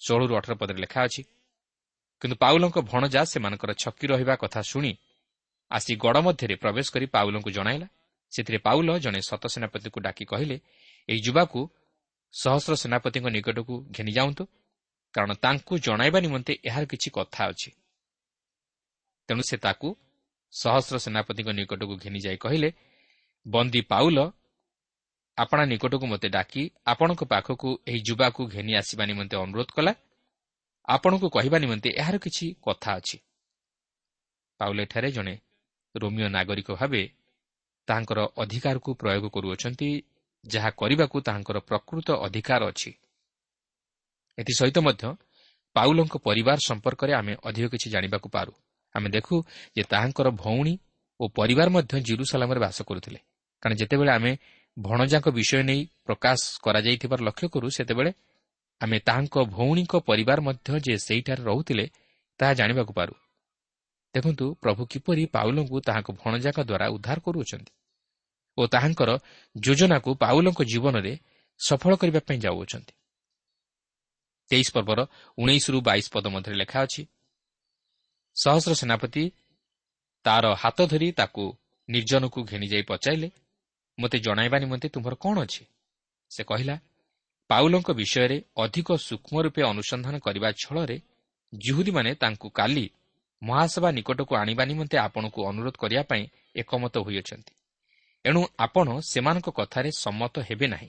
ଷୋହଳରୁ 0.00 0.32
ଅଠର 0.36 0.52
ପଦରେ 0.54 0.78
ଲେଖା 0.80 1.00
ଅଛି 1.04 1.22
କିନ୍ତୁ 2.22 2.36
ପାଉଲଙ୍କ 2.36 2.76
ଭଣଜା 2.90 3.20
ସେମାନଙ୍କର 3.24 3.70
ଛକି 3.82 4.06
ରହିବା 4.06 4.34
କଥା 4.36 4.60
ଶୁଣି 4.62 4.92
ଆସି 5.70 5.92
ଗଡ଼ 5.96 6.18
ମଧ୍ୟରେ 6.26 6.54
ପ୍ରବେଶ 6.54 6.86
କରି 6.94 7.06
ପାଉଲଙ୍କୁ 7.06 7.50
ଜଣାଇଲା। 7.50 7.88
ସେଥିରେ 8.32 8.58
ପାଉଲ 8.58 8.88
ଜଣେ 8.98 9.20
ସତ 9.20 9.44
ସେନାପତିଙ୍କୁ 9.46 9.98
ଡାକି 10.00 10.24
କହିଲେ 10.24 10.56
ଏହି 11.08 11.20
ଯୁବାକୁ 11.26 11.60
ସହସ୍ର 12.34 12.72
ସେନାପତିଙ୍କ 12.74 13.26
ନିକଟକୁ 13.36 13.74
ଘେନି 13.90 14.12
ଯାଆନ୍ତୁ 14.12 14.44
କାରଣ 15.14 15.32
ତାଙ୍କୁ 15.34 15.72
ଜଣାଇବା 15.78 16.18
ନିମନ୍ତେ 16.20 16.52
ଏହାର 16.64 16.84
କିଛି 16.84 17.08
କଥା 17.14 17.42
ଅଛି। 17.46 17.70
ତେଣୁ 19.28 19.42
ସେ 19.48 19.56
ତାକୁ 19.56 19.88
ସହସ୍ର 20.52 20.96
ସେନାପତିଙ୍କ 21.04 21.48
ନିକଟକୁ 21.58 21.94
ଘେନିଯାଇ 21.96 22.38
କହିଲେ 22.44 22.68
ବନ୍ଦୀ 23.46 23.80
ପାଉଲ 23.92 24.18
ଆପଣା 25.38 25.62
ନିକଟକୁ 25.72 26.06
ମୋତେ 26.06 26.28
ଡାକି 26.28 26.62
ଆପଣଙ୍କ 26.86 27.22
ପାଖକୁ 27.24 27.68
ଏହି 27.88 28.00
ଯୁବାକୁ 28.08 28.40
ଘେନି 28.54 28.72
ଆସିବା 28.80 29.04
ନିମନ୍ତେ 29.10 29.36
ଅନୁରୋଧ 29.36 29.70
କଲା। 29.76 29.92
ଆପଣଙ୍କୁ 30.88 31.26
କହିବା 31.36 31.58
ନିମନ୍ତେ 31.58 31.88
ଏହାର 32.00 32.16
କିଛି 32.24 32.46
କଥା 32.66 32.90
ଅଛି 32.98 33.16
ପାଉଲ 34.60 34.78
ଏଠାରେ 34.86 35.08
ଜଣେ 35.16 35.34
ରୋମିଓ 35.94 36.28
ନାଗରିକ 36.28 36.68
ଭାବେ 36.80 37.02
ତାହାଙ୍କର 37.88 38.20
ଅଧିକାରକୁ 38.42 38.90
ପ୍ରୟୋଗ 39.00 39.24
କରୁଅଛନ୍ତି 39.34 39.88
ଯାହା 40.44 40.70
କରିବାକୁ 40.80 41.16
ତାହାଙ୍କର 41.26 41.58
ପ୍ରକୃତ 41.68 42.08
ଅଧିକାର 42.26 42.62
ଅଛି। 42.70 42.90
ଏଥିସହିତ 44.38 44.78
ମଧ୍ୟ 44.86 45.04
ପାଉଲଙ୍କ 45.76 46.14
ପରିବାର 46.26 46.58
ସମ୍ପର୍କରେ 46.68 47.12
ଆମେ 47.20 47.32
ଅଧିକ 47.48 47.64
କିଛି 47.72 47.88
ଜାଣିବାକୁ 47.94 48.28
ପାରୁ। 48.28 48.52
ଆମେ 48.94 49.08
ଦେଖୁ 49.10 49.34
ଯେ 49.76 49.82
ତାହାଙ୍କର 49.82 50.28
ଭଉଣୀ 50.42 50.74
ଓ 51.20 51.24
ପରିବାର 51.28 51.68
ମଧ୍ୟ 51.70 51.94
ଜିରୁସାଲାମରେ 52.08 52.60
ବାସ 52.60 52.78
କରୁଥିଲେ। 52.82 53.20
କାରଣ 53.62 53.74
ଯେତେବେଳେ 53.80 54.12
ଆମେ 54.12 54.32
ଭଣଜାଙ୍କ 54.76 55.26
ବିଷୟ 55.28 55.62
ନେଇ 55.62 55.80
ପ୍ରକାଶ 56.06 56.40
କରାଯାଇଥିବାର 56.64 57.20
ଲକ୍ଷ୍ୟ 57.22 57.46
କରୁ 57.54 57.66
ସେତେବେଳେ 57.76 58.10
ଆମେ 58.80 58.96
ତାହାଙ୍କ 58.98 59.36
ଭଉଣୀଙ୍କ 59.56 59.92
ପରିବାର 60.08 60.38
ମଧ୍ୟ 60.40 60.68
ଯେ 60.86 60.94
ସେହିଠାରେ 61.06 61.42
ରହୁଥିଲେ 61.42 61.84
ତାହା 62.40 62.52
ଜାଣିବାକୁ 62.54 62.92
ପାରୁ। 62.92 63.14
ଦେଖନ୍ତୁ 64.14 64.46
ପ୍ରଭୁ 64.62 64.82
କିପରି 64.86 65.24
ପାଉଲଙ୍କୁ 65.26 65.76
ତାହାଙ୍କ 65.80 66.08
ଭଣଜାଙ୍କ 66.22 66.58
ଦ୍ୱାରା 66.60 66.86
ଉଦ୍ଧାର 66.96 67.18
କରୁଅଛନ୍ତି 67.26 67.72
ଓ 68.58 68.62
ତାହାଙ୍କର 68.66 69.10
ଯୋଜନାକୁ 69.56 70.10
ପାଉଲଙ୍କ 70.14 70.60
ଜୀବନରେ 70.62 71.12
ସଫଳ 71.60 71.92
କରିବା 71.96 72.20
ପାଇଁ 72.28 72.38
ଯାଉଅଛନ୍ତି। 72.38 72.94
ତେଇଶ 74.50 74.68
ପର୍ବର 74.76 75.00
ଉଣେଇଶରୁ 75.38 75.78
ବାଇଶ 75.80 76.06
ପଦ 76.12 76.24
ମଧ୍ୟରେ 76.34 76.56
ଲେଖା 76.62 76.78
ଅଛି 76.82 77.02
ସହସ୍ର 78.36 78.72
ସେନାପତି 78.74 79.24
ତାର 80.24 80.44
ହାତ 80.54 80.86
ଧରି 80.86 81.12
ତାକୁ 81.12 81.44
ନିର୍ଜନକୁ 81.88 82.44
ଘେନିଯାଇ 82.44 82.82
ପଚାରିଲେ 82.82 83.28
ମୋତେ 83.98 84.18
ଜଣାଇବା 84.18 84.58
ନିମନ୍ତେ 84.58 84.88
ତୁମର 84.88 85.14
କ'ଣ 85.14 85.36
ଅଛି? 85.42 85.64
ସେ 86.30 86.42
କହିଲା 86.44 86.76
ପାଉଲଙ୍କ 87.50 87.88
ବିଷୟରେ 87.90 88.36
ଅଧିକ 88.56 88.88
ସୂକ୍ଷ୍ମ 89.08 89.36
ରୂପେ 89.42 89.62
ଅନୁସନ୍ଧାନ 89.62 90.14
କରିବା 90.18 90.48
ଛଳରେ 90.52 90.96
ଜୁହୁଦୀମାନେ 91.54 92.14
ତାଙ୍କୁ 92.14 92.48
କାଲି 92.50 92.90
ମହାସଭା 93.42 93.90
ନିକଟକୁ 93.90 94.32
ଆଣିବା 94.36 94.64
ନିମନ୍ତେ 94.64 94.96
ଆପଣଙ୍କୁ 94.98 95.40
ଅନୁରୋଧ 95.48 95.76
କରିବା 95.76 96.02
ପାଇଁ 96.02 96.24
ଏକମତ 96.56 96.94
ହୋଇଅଛନ୍ତି। 96.98 97.52
ଏଣୁ 98.24 98.40
ଆପଣ 98.58 98.86
ସେମାନଙ୍କ 99.00 99.48
କଥାରେ 99.50 99.90
ସମ୍ମତ 99.98 100.34
ହେବେ 100.38 100.66
ନାହିଁ। 100.66 100.88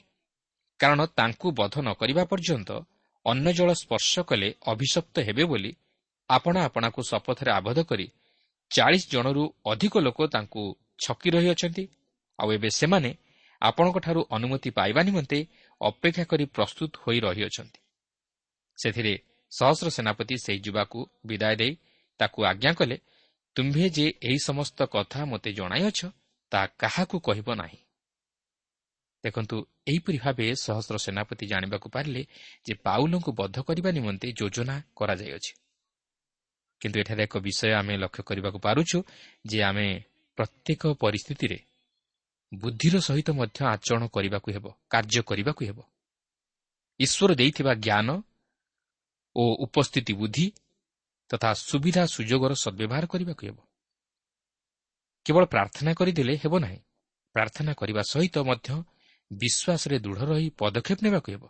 କାରଣ 0.80 1.00
ତାଙ୍କୁ 1.06 1.48
ବଧ 1.52 1.76
ନ 1.82 1.90
କରିବା 1.94 2.24
ପର୍ଯ୍ୟନ୍ତ 2.26 2.70
ଅନ୍ୟ 3.26 3.50
ଜଳ 3.54 3.70
ସ୍ପର୍ଶ 3.74 4.20
କଲେ 4.20 4.50
ଅଭିଶପ୍ତ 4.68 5.16
ହେବେ 5.20 5.44
ବୋଲି 5.44 5.72
ଆପଣ 6.30 6.58
ଆପଣାକୁ 6.58 7.02
ଶପଥରେ 7.04 7.52
ଆବଦ୍ଧ 7.52 7.80
କରି 7.80 8.12
ଚାଳିଶ 8.70 9.10
ଜଣରୁ 9.10 9.44
ଅଧିକ 9.66 9.98
ଲୋକ 9.98 10.28
ତାଙ୍କୁ 10.28 10.80
ଛକି 11.06 11.30
ରହିଅଛନ୍ତି। 11.30 11.88
ଆଉ 12.40 12.52
ଏବେ 12.52 12.70
ସେମାନେ 12.70 13.16
ଆପଣଙ୍କଠାରୁ 13.62 14.22
ଅନୁମତି 14.32 14.70
ପାଇବା 14.70 15.02
ନିମନ୍ତେ 15.04 15.48
ଅପେକ୍ଷା 15.82 16.24
କରି 16.24 16.46
ପ୍ରସ୍ତୁତ 16.46 16.92
ହୋଇ 17.08 17.20
ରହିଅଛନ୍ତି। 17.20 17.80
ସେଥିରେ 18.78 19.20
ସହସ୍ର 19.52 19.90
ସେନାପତି 19.90 20.36
ସେହି 20.38 20.60
ଯୁବାକୁ 20.60 21.10
ବିଦାୟ 21.26 21.56
ଦେଇ 21.56 21.74
ତାକୁ 22.20 22.46
ଆଜ୍ଞା 22.46 22.74
କଲେ 22.74 22.98
ତୁମ୍ଭେ 23.56 23.90
ଯେ 23.90 24.14
ଏହି 24.24 24.40
ସମସ୍ତ 24.46 24.86
କଥା 24.86 25.26
ମୋତେ 25.26 25.54
ଜଣାଇଅଛ 25.54 26.00
ତାହା 26.52 26.66
କାହାକୁ 26.66 27.20
କହିବ 27.20 27.56
ନାହିଁ? 27.56 27.78
ଦେଖନ୍ତୁ 29.24 29.58
ଏହିପରି 29.88 30.18
ଭାବେ 30.18 30.56
ସହସ୍ର 30.56 30.98
ସେନାପତି 30.98 31.46
ଜାଣିବାକୁ 31.46 31.90
ପାରିଲେ 31.90 32.26
ଯେ 32.66 32.74
ପାଉଲଙ୍କୁ 32.74 33.32
ବଦ୍ଧ 33.32 33.58
କରିବା 33.62 33.92
ନିମନ୍ତେ 33.92 34.28
ଯୋଜନା 34.32 34.82
କରାଯାଇଅଛି। 34.96 35.65
କିନ୍ତୁ 36.86 36.98
ଏଠାରେ 37.02 37.24
ଏକ 37.24 37.36
ବିଷୟ 37.42 37.72
ଆମେ 37.74 37.94
ଲକ୍ଷ୍ୟ 37.98 38.22
କରିବାକୁ 38.30 38.58
ପାରୁଛୁ 38.62 38.98
ଯେ 39.46 39.60
ଆମେ 39.64 39.88
ପ୍ରତ୍ୟେକ 40.38 40.82
ପରିସ୍ଥିତିରେ 41.02 41.58
ବୁଦ୍ଧିର 42.52 42.96
ସହିତ 43.02 43.30
ମଧ୍ୟ 43.32 43.60
ଆଚରଣ 43.66 44.04
କରିବାକୁ 44.08 44.48
ହେବ 44.56 44.66
କାର୍ଯ୍ୟ 44.92 45.22
କରିବାକୁ 45.30 45.62
ହେବ। 45.66 45.80
ଈଶ୍ୱର 47.00 47.32
ଦେଇଥିବା 47.36 47.74
ଜ୍ଞାନ 47.86 48.10
ଓ 49.36 49.44
ଉପସ୍ଥିତି 49.66 50.14
ବୁଦ୍ଧି 50.14 50.48
ତଥା 51.30 51.50
ସୁବିଧା 51.62 52.04
ସୁଯୋଗର 52.06 52.52
ସଦ୍ବ୍ୟବହାର 52.54 53.06
କରିବାକୁ 53.06 53.44
ହେବ। 53.48 53.58
କେବଳ 55.26 55.44
ପ୍ରାର୍ଥନା 55.46 55.92
କରିଦେଲେ 55.94 56.34
ହେବ 56.44 56.54
ନାହିଁ 56.60 56.80
ପ୍ରାର୍ଥନା 57.36 57.72
କରିବା 57.74 58.02
ସହିତ 58.14 58.36
ମଧ୍ୟ 58.50 58.70
ବିଶ୍ୱାସରେ 59.32 59.96
ଦୃଢ଼ 60.00 60.22
ରହି 60.30 60.48
ପଦକ୍ଷେପ 60.60 61.00
ନେବାକୁ 61.06 61.30
ହେବ। 61.34 61.44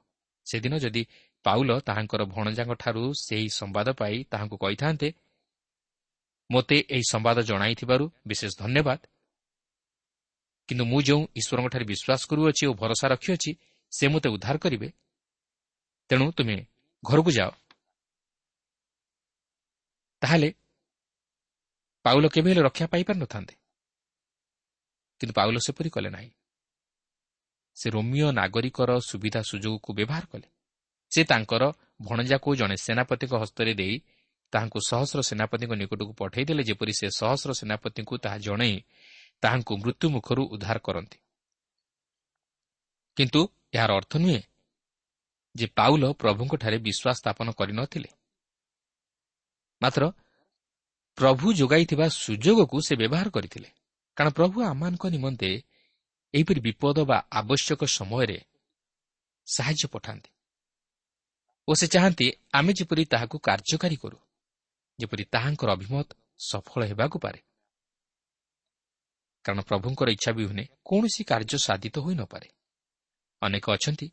ସେଦିନ 0.47 0.73
ଯଦି 0.77 1.03
ପାଉଲ 1.45 1.69
ତାହାଙ୍କର 1.79 2.21
ଭଣଜାଙ୍କଠାରୁ 2.25 3.03
ସେହି 3.25 3.47
ସମ୍ବାଦ 3.59 3.87
ପାଇ 3.99 4.15
ତାହାଙ୍କୁ 4.31 4.57
କହିଥାନ୍ତେ 4.57 5.07
ମୋତେ 6.49 6.77
ଏହି 6.89 7.05
ସମ୍ବାଦ 7.11 7.37
ଜଣାଇଥିବାରୁ 7.41 8.05
ବିଶେଷ 8.27 8.51
ଧନ୍ୟବାଦ। 8.57 8.99
କିନ୍ତୁ 10.69 10.83
ମୁଁ 10.85 10.99
ଯେଉଁ 11.01 11.21
ଈଶ୍ୱରଙ୍କଠାରେ 11.39 11.85
ବିଶ୍ୱାସ 11.85 12.21
କରୁଅଛି 12.29 12.63
ଓ 12.65 12.73
ଭରସା 12.73 13.07
ରଖିଅଛି 13.07 13.51
ସେ 13.91 14.05
ମୋତେ 14.07 14.29
ଉଦ୍ଧାର 14.29 14.57
କରିବେ। 14.57 14.89
ତେଣୁ 16.09 16.25
ତୁମେ 16.31 16.57
ଘରକୁ 17.03 17.31
ଯାଅ। 17.31 17.51
ତାହେଲେ 20.21 20.49
ପାଉଲ 22.05 22.25
କେବେ 22.29 22.49
ହେଲେ 22.51 22.61
ରକ୍ଷା 22.61 22.85
ପାଇପାରିନଥାନ୍ତେ 22.87 23.55
କିନ୍ତୁ 25.21 25.33
ପାଉଲ 25.33 25.57
ସେପରି 25.57 25.89
କଲେ 25.89 26.09
ନାହିଁ। 26.09 26.29
ସେ 27.77 27.87
ରୋମିଓ 27.89 28.27
ନାଗରିକର 28.31 28.91
ସୁବିଧା 28.99 29.41
ସୁଯୋଗକୁ 29.41 29.89
ବ୍ୟବହାର 29.93 30.25
କଲେ। 30.31 30.47
ସେ 31.11 31.21
ତାଙ୍କର 31.23 31.63
ଭଣଜାକୁ 32.01 32.49
ଜଣେ 32.55 32.75
ସେନାପତିଙ୍କ 32.75 33.33
ହସ୍ତରେ 33.33 33.73
ଦେଇ 33.73 33.95
ତାହାଙ୍କୁ 34.55 34.79
ସହସ୍ର 34.87 35.19
ସେନାପତିଙ୍କ 35.21 35.73
ନିକଟକୁ 35.81 36.13
ପଠାଇଦେଲେ 36.13 36.63
ଯେପରି 36.63 36.93
ସେ 36.93 37.07
ସହସ୍ର 37.11 37.51
ସେନାପତିଙ୍କୁ 37.53 38.15
ତାହା 38.23 38.37
ଜଣାଇ 38.37 38.75
ତାହାଙ୍କୁ 39.43 39.73
ମୃତ୍ୟୁ 39.77 40.07
ମୁଖରୁ 40.09 40.43
ଉଦ୍ଧାର 40.53 40.77
କରନ୍ତି। 40.79 41.17
କିନ୍ତୁ 43.17 43.41
ଏହାର 43.73 43.91
ଅର୍ଥ 43.99 44.13
ନୁହେଁ 44.17 44.41
ଯେ 45.55 45.65
ପାଉଲ 45.77 46.03
ପ୍ରଭୁଙ୍କଠାରେ 46.13 46.77
ବିଶ୍ୱାସ 46.77 47.15
ସ୍ଥାପନ 47.21 47.47
କରିନଥିଲେ 47.51 48.09
ମାତ୍ର 49.81 50.03
ପ୍ରଭୁ 51.17 51.47
ଯୋଗାଇଥିବା 51.53 52.05
ସୁଯୋଗକୁ 52.09 52.77
ସେ 52.87 52.93
ବ୍ୟବହାର 52.95 53.27
କରିଥିଲେ। 53.29 53.69
କାରଣ 54.17 54.31
ପ୍ରଭୁ 54.31 54.57
ଆମମାନଙ୍କ 54.63 55.03
ନିମନ୍ତେ 55.07 55.49
ଏହିପରି 56.33 56.59
ବିପଦ 56.59 56.97
ବା 57.05 57.17
ଆବଶ୍ୟକ 57.31 57.81
ସମୟରେ 57.97 58.37
ସାହାଯ୍ୟ 59.47 59.87
ପଠାନ୍ତି। 59.91 60.31
ଓ 61.67 61.71
ସେ 61.73 61.87
ଚାହାନ୍ତି 61.87 62.25
ଆମେ 62.53 62.71
ଯେପରି 62.73 63.03
ତାହାକୁ 63.05 63.35
କାର୍ଯ୍ୟକାରୀ 63.39 63.95
କରୁ। 63.95 64.24
ଯେପରି 64.99 65.23
ତାହାଙ୍କର 65.25 65.69
ଅଭିମତ 65.71 66.07
ସଫଳ 66.39 66.85
ହେବାକୁ 66.85 67.19
ପାରେ। 67.19 67.39
କାରଣ 69.45 69.61
ପ୍ରଭୁଙ୍କର 69.61 70.09
ଇଚ୍ଛା 70.09 70.31
ବିହୁନେ 70.31 70.63
କୌଣସି 70.85 71.23
କାର୍ଯ୍ୟ 71.23 71.57
ସାଧିତ 71.57 71.95
ହୋଇନପାରେ 71.99 72.49
ଅନେକ 73.41 73.65
ଅଛନ୍ତି 73.71 74.07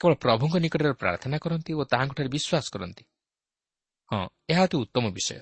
କେବଳ 0.00 0.14
ପ୍ରଭୁଙ୍କ 0.14 0.54
ନିକଟରେ 0.56 0.92
ପ୍ରାର୍ଥନା 0.92 1.38
କରନ୍ତି 1.38 1.72
ଓ 1.72 1.84
ତାହାଙ୍କଠାରେ 1.84 2.28
ବିଶ୍ୱାସ 2.28 2.66
କରନ୍ତି। 2.70 3.04
ହଁ 4.12 4.28
ଏହା 4.50 4.62
ଅତି 4.62 4.76
ଉତ୍ତମ 4.76 5.04
ବିଷୟ। 5.10 5.40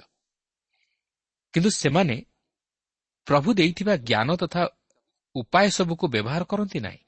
କିନ୍ତୁ 1.55 1.71
ସେମାନେ 1.71 2.17
ପ୍ରଭୁ 3.27 3.55
ଦେଇଥିବା 3.55 3.95
ଜ୍ଞାନ 3.97 4.37
ତଥା 4.37 4.63
ଉପାୟ 5.35 5.67
ସବୁକୁ 5.71 6.05
ବ୍ୟବହାର 6.09 6.43
କରନ୍ତି 6.45 6.81
ନାହିଁ। 6.81 6.99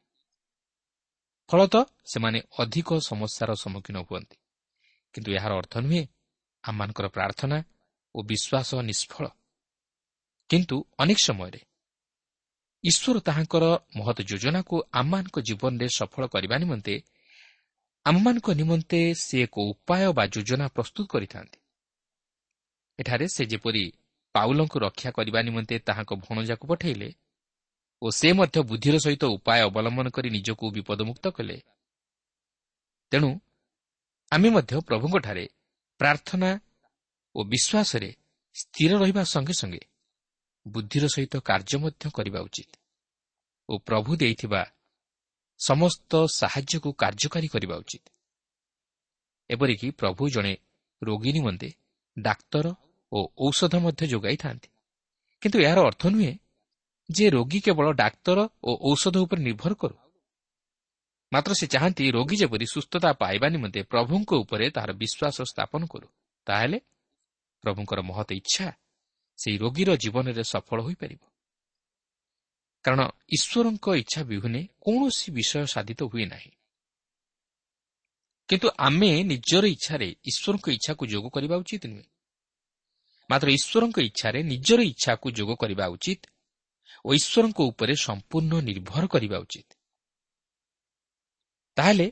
ଫଳତଃ 1.48 1.84
ସେମାନେ 2.04 2.38
ଅଧିକ 2.58 2.88
ସମସ୍ୟାର 3.00 3.50
ସମ୍ମୁଖୀନ 3.54 3.96
ହୁଅନ୍ତି। 3.98 4.36
କିନ୍ତୁ 5.14 5.30
ଏହାର 5.32 5.52
ଅର୍ଥ 5.56 5.78
ନୁହେଁ 5.78 6.04
ଆମମାନଙ୍କର 6.66 7.06
ପ୍ରାର୍ଥନା 7.08 7.58
ଓ 8.14 8.18
ବିଶ୍ୱାସ 8.22 8.70
ନିଷ୍ଫଳ। 8.88 9.26
କିନ୍ତୁ 10.50 10.76
ଅନେକ 10.98 11.18
ସମୟରେ 11.28 11.60
ଈଶ୍ୱର 12.84 13.16
ତାହାଙ୍କର 13.20 13.64
ମହତ 13.96 14.18
ଯୋଜନାକୁ 14.30 14.74
ଆମମାନଙ୍କ 14.92 15.36
ଜୀବନରେ 15.48 15.86
ସଫଳ 15.98 16.22
କରିବା 16.34 16.56
ନିମନ୍ତେ 16.62 16.94
ଆମମାନଙ୍କ 18.06 18.48
ନିମନ୍ତେ 18.60 19.00
ସେ 19.14 19.36
ଏକ 19.42 19.54
ଉପାୟ 19.70 20.02
ବା 20.16 20.24
ଯୋଜନା 20.34 20.66
ପ୍ରସ୍ତୁତ 20.68 21.06
କରିଥାନ୍ତି। 21.12 21.58
ଏଠାରେ 22.98 23.26
ସେ 23.28 23.42
ଯେପରି 23.46 23.84
ପାଉଲଙ୍କୁ 24.34 24.76
ରକ୍ଷା 24.78 25.10
କରିବା 25.10 25.40
ନିମନ୍ତେ 25.42 25.76
ତାହାଙ୍କ 25.78 26.12
ଭଣଜାକୁ 26.24 26.64
ପଠାଇଲେ 26.66 27.08
ଓ 28.02 28.06
ସେ 28.10 28.28
ମଧ୍ୟ 28.32 28.58
ବୁଦ୍ଧିର 28.68 28.96
ସହିତ 28.98 29.24
ଉପାୟ 29.36 29.60
ଅବଲମ୍ବନ 29.68 30.06
କରି 30.16 30.28
ନିଜକୁ 30.30 30.64
ବିପଦମୁକ୍ତ 30.76 31.24
କଲେ 31.36 31.58
ତେଣୁ 33.12 33.30
ଆମେ 34.32 34.48
ମଧ୍ୟ 34.50 34.72
ପ୍ରଭୁଙ୍କଠାରେ 34.88 35.44
ପ୍ରାର୍ଥନା 36.00 36.50
ଓ 37.34 37.40
ବିଶ୍ୱାସରେ 37.44 38.10
ସ୍ଥିର 38.56 38.92
ରହିବା 38.98 39.22
ସଙ୍ଗେ 39.24 39.52
ସଙ୍ଗେ 39.52 39.82
ବୁଦ୍ଧିର 40.66 41.04
ସହିତ 41.06 41.34
କାର୍ଯ୍ୟ 41.40 41.76
ମଧ୍ୟ 41.78 42.10
କରିବା 42.10 42.40
ଉଚିତ 42.40 42.72
ଓ 43.68 43.78
ପ୍ରଭୁ 43.78 44.10
ଦେଇଥିବା 44.16 44.62
ସମସ୍ତ 45.60 46.12
ସାହାଯ୍ୟକୁ 46.34 46.90
କାର୍ଯ୍ୟକାରୀ 46.92 47.48
କରିବା 47.48 47.76
ଉଚିତ। 47.76 48.04
ଏପରିକି 49.50 49.90
ପ୍ରଭୁ 49.90 50.22
ଜଣେ 50.28 50.54
ରୋଗୀ 51.02 51.32
ନିମନ୍ତେ 51.32 51.68
ଡାକ୍ତର 52.18 52.66
ଓ 53.12 53.18
ଔଷଧ 53.38 53.74
ମଧ୍ୟ 53.76 54.02
ଯୋଗାଇଥାନ୍ତି। 54.06 54.68
କିନ୍ତୁ 55.42 55.58
ଏହାର 55.60 55.78
ଅର୍ଥ 55.80 56.02
ନୁହେଁ 56.06 56.32
ଯେ 57.10 57.26
ରୋଗୀ 57.30 57.60
କେବଳ 57.60 57.86
ଡାକ୍ତର 57.92 58.38
ଓ 58.62 58.70
ଔଷଧ 58.92 59.16
ଉପରେ 59.16 59.40
ନିର୍ଭର 59.42 59.72
କରୁ। 59.74 59.96
ମାତ୍ର 61.32 61.52
ସେ 61.52 61.66
ଚାହାନ୍ତି 61.66 62.10
ରୋଗୀ 62.10 62.36
ଯେପରି 62.36 62.66
ସୁସ୍ଥତା 62.66 63.10
ପାଇବା 63.12 63.48
ନିମନ୍ତେ 63.48 63.80
ପ୍ରଭୁଙ୍କ 63.82 64.30
ଉପରେ 64.42 64.70
ତାହାର 64.70 64.92
ବିଶ୍ୱାସ 64.92 65.36
ସ୍ଥାପନ 65.42 65.86
କରୁ 65.86 66.08
ତାହେଲେ 66.46 66.78
ପ୍ରଭୁଙ୍କର 67.62 68.00
ମହତ 68.00 68.32
ଇଚ୍ଛା 68.32 68.66
ସେହି 69.38 69.56
ରୋଗୀର 69.58 69.96
ଜୀବନରେ 69.96 70.42
ସଫଳ 70.42 70.78
ହୋଇପାରିବ। 70.82 71.22
କାରଣ 72.84 73.00
ଈଶ୍ୱରଙ୍କ 73.28 73.86
ଇଚ୍ଛା 73.94 74.22
ବିହୁନେ 74.22 74.60
କୌଣସି 74.80 75.28
ବିଷୟ 75.32 75.66
ସାଧିତ 75.66 76.00
ହୁଏ 76.02 76.24
ନାହିଁ। 76.24 76.50
କିନ୍ତୁ 78.48 78.68
ଆମେ 78.78 79.22
ନିଜର 79.22 79.64
ଇଚ୍ଛାରେ 79.66 80.08
ଈଶ୍ୱରଙ୍କ 80.24 80.66
ଇଚ୍ଛାକୁ 80.68 81.06
ଯୋଗ 81.06 81.26
କରିବା 81.28 81.56
ଉଚିତ 81.56 81.86
ନୁହେଁ। 81.86 82.08
ମାତ୍ର 83.30 83.48
ଈଶ୍ୱରଙ୍କ 83.50 83.98
ଇଚ୍ଛାରେ 83.98 84.42
ନିଜର 84.42 84.80
ଇଚ୍ଛାକୁ 84.82 85.26
ଯୋଗ 85.30 85.50
କରିବା 85.54 85.86
ଉଚିତ 85.86 86.22
ଓ 87.04 87.08
ଈଶ୍ୱରଙ୍କ 87.14 87.58
ଉପରେ 87.60 87.94
ସମ୍ପୂର୍ଣ୍ଣ 87.96 88.52
ନିର୍ଭର 88.60 89.06
କରିବା 89.06 89.38
ଉଚିତ। 89.38 89.75
ତାହେଲେ 91.76 92.06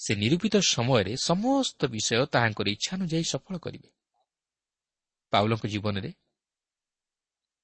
ସେ 0.00 0.12
ନିରୂପିତ 0.14 0.54
ସମୟରେ 0.74 1.12
ସମସ୍ତ 1.28 1.80
ବିଷୟ 1.94 2.24
ତାହାଙ୍କର 2.34 2.66
ଇଚ୍ଛା 2.76 2.92
ଅନୁଯାୟୀ 2.96 3.26
ସଫଳ 3.32 3.54
କରିବେ 3.64 3.88
ପାଉଲଙ୍କ 5.32 5.64
ଜୀବନରେ 5.66 6.10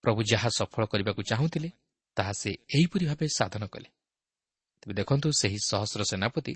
ପ୍ରଭୁ 0.04 0.20
ଯାହା 0.32 0.48
ସଫଳ 0.58 0.82
କରିବାକୁ 0.92 1.20
ଚାହୁଁଥିଲେ 1.30 1.70
ତାହା 2.16 2.32
ସେ 2.40 2.50
ଏହିପରି 2.76 3.04
ଭାବେ 3.10 3.26
ସାଧନ 3.38 3.62
କଲେ। 3.66 3.88
ତେବେ 4.82 4.94
ଦେଖନ୍ତୁ 5.00 5.28
ସେହି 5.40 5.58
ସହସ୍ର 5.70 6.00
ସେନାପତି 6.10 6.54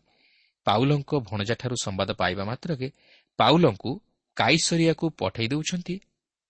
ପାଉଲଙ୍କ 0.67 1.11
ଭଣଜାଠାରୁ 1.29 1.77
ସମ୍ବାଦ 1.85 2.11
ପାଇବା 2.21 2.45
ମାତ୍ରକେ 2.51 2.89
ପାଉଲଙ୍କୁ 3.39 3.91
କାଇସରିଆକୁ 4.37 5.07
ପଠାଇ 5.21 5.47
ଦେଉଛନ୍ତି 5.53 5.95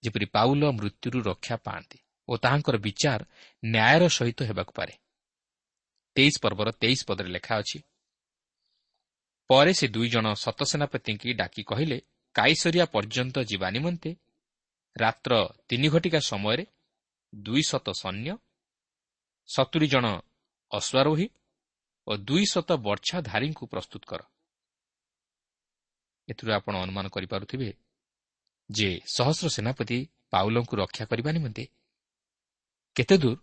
ଯେପରି 0.02 0.26
ପାଉଲ 0.37 0.62
ମୃତ୍ୟୁରୁ 0.78 1.18
ରକ୍ଷା 1.30 1.56
ପାଆନ୍ତି 1.66 1.98
ଓ 2.28 2.32
ତାହାଙ୍କର 2.44 2.76
ବିଚାର 2.87 3.20
ନ୍ୟାୟର 3.64 4.02
ସହିତ 4.16 4.38
ହେବାକୁ 4.48 4.72
ପାରେ। 4.78 4.94
ତେଇଶ 6.16 6.34
ପର୍ବର 6.42 6.68
ତେଇଶ 6.82 7.00
ପଦରେ 7.08 7.30
ଲେଖା 7.37 7.54
ଅଛି 7.62 7.78
ପରେ 9.50 9.72
ସେ 9.72 9.87
ଦୁଇ 9.88 10.08
ଜଣ 10.08 10.26
ସତସେନାପତିଙ୍କୁ 10.34 11.28
ଡାକି 11.34 11.62
କହିଲେ 11.62 11.98
କାଇସରିଆ 12.34 12.84
ପର୍ଯ୍ୟନ୍ତ 12.84 13.37
ଯିବା 13.50 13.68
ନିମନ୍ତେ 13.70 14.11
ରାତ୍ର 14.96 15.32
ତିନି 15.68 15.88
ଘଟିକା 15.88 16.20
ସମୟରେ 16.20 16.64
ଦୁଇ 17.34 17.62
ଶତ 17.62 17.87
ସୈନ୍ୟ 18.02 18.32
ସତୁରି 19.48 19.87
ଜଣ 19.88 20.06
ଅଶ୍ୱାରୋହୀ 20.72 21.26
ଓ 22.06 22.12
ଦୁଇ 22.16 22.44
ଶତ 22.44 22.70
ବର୍ଷାଧାରୀଙ୍କୁ 22.87 23.64
ପ୍ରସ୍ତୁତ 23.66 24.02
କର। 24.04 24.20
ଏଥିରୁ 26.28 26.50
ଆପଣ 26.52 26.74
ଅନୁମାନ 26.76 27.06
କରିପାରୁଥିବେ 27.08 27.70
ଯେ 28.70 28.88
ସହସ୍ର 29.16 29.46
ସେନାପତି 29.48 29.98
ପାଉଲଙ୍କୁ 30.30 30.74
ରକ୍ଷା 30.76 31.04
କରିବା 31.04 31.30
ନିମନ୍ତେ 31.32 31.64
କେତେ 32.96 33.16
ଦୂର 33.18 33.37